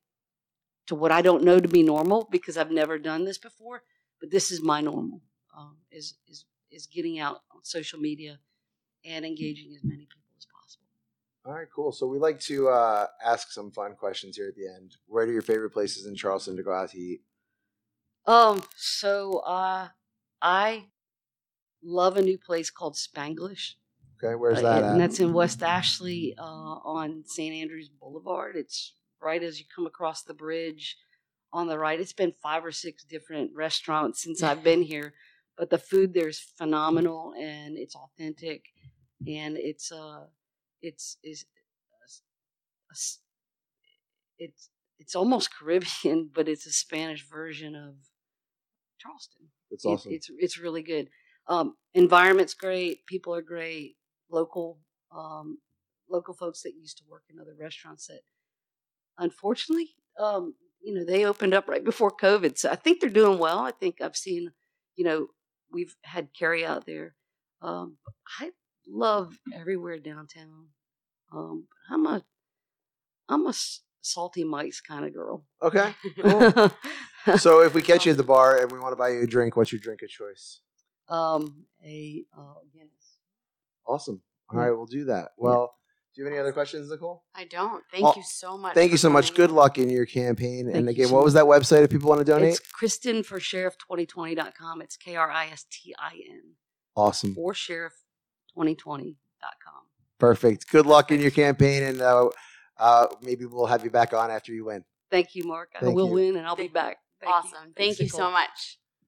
[0.88, 3.84] to what I don't know to be normal because I've never done this before.
[4.20, 5.22] But this is my normal.
[5.56, 8.40] Um, is is is getting out on social media
[9.06, 10.86] and engaging as many people as possible.
[11.46, 11.92] All right, cool.
[11.92, 14.98] So we like to uh, ask some fun questions here at the end.
[15.08, 17.22] Where are your favorite places in Charleston to go out to eat?
[18.26, 19.90] Um, so uh,
[20.42, 20.86] I
[21.84, 23.76] love a new place called Spanglish.
[24.22, 24.98] Okay, where's Uh, that and at?
[24.98, 27.56] that's in West Ashley uh, on St.
[27.56, 28.56] Andrews Boulevard.
[28.56, 30.98] It's right as you come across the bridge
[31.54, 32.00] on the right.
[32.00, 35.14] It's been five or six different restaurants since I've been here,
[35.58, 38.66] but the food there's phenomenal and it's authentic,
[39.28, 40.26] and it's uh,
[40.82, 41.46] it's is
[44.38, 47.96] it's it's almost Caribbean, but it's a Spanish version of
[49.00, 49.48] Charleston.
[49.70, 50.14] That's It- awesome.
[50.14, 51.10] it's it's really good.
[51.48, 53.06] Um, environment's great.
[53.06, 53.96] People are great.
[54.30, 54.80] Local
[55.16, 55.60] um,
[56.10, 58.22] local folks that used to work in other restaurants that,
[59.18, 59.90] unfortunately,
[60.20, 62.58] um, you know, they opened up right before COVID.
[62.58, 63.60] So I think they're doing well.
[63.60, 64.52] I think I've seen,
[64.96, 65.28] you know,
[65.72, 67.16] we've had carry out there.
[67.62, 67.98] Um,
[68.40, 68.52] I
[68.88, 70.68] love everywhere downtown.
[71.34, 72.24] Um, I'm a,
[73.28, 73.54] I'm a
[74.02, 75.46] salty Mike's kind of girl.
[75.62, 76.72] okay, cool.
[77.38, 79.28] so if we catch you at the bar and we want to buy you a
[79.28, 80.62] drink, what's your drink of choice?
[81.10, 83.18] um, a uh, Guinness.
[83.88, 84.22] Awesome.
[84.50, 85.30] All right, we'll do that.
[85.38, 85.74] Well,
[86.18, 87.24] do you have any other questions, Nicole?
[87.36, 87.84] I don't.
[87.92, 88.74] Thank Oh, you so much.
[88.74, 89.36] Thank you for so much.
[89.36, 90.66] Good luck in your campaign.
[90.66, 92.54] Thank and again, what was that website if people want to donate?
[92.56, 94.82] It's Kristin for Sheriff2020.com.
[94.82, 96.54] It's K R I S T I N
[96.96, 97.36] awesome.
[97.36, 97.54] for
[98.58, 99.16] Sheriff2020.com.
[100.18, 100.72] Perfect.
[100.72, 102.30] Good luck in your campaign, and uh,
[102.80, 104.84] uh, maybe we'll have you back on after you win.
[105.12, 105.70] Thank you, Mark.
[105.74, 106.14] Thank I Thank will you.
[106.14, 106.98] win and I'll be back.
[107.22, 107.36] Thank you.
[107.36, 107.74] awesome.
[107.76, 108.20] Thanks, Thank you Nicole.
[108.20, 108.80] so much.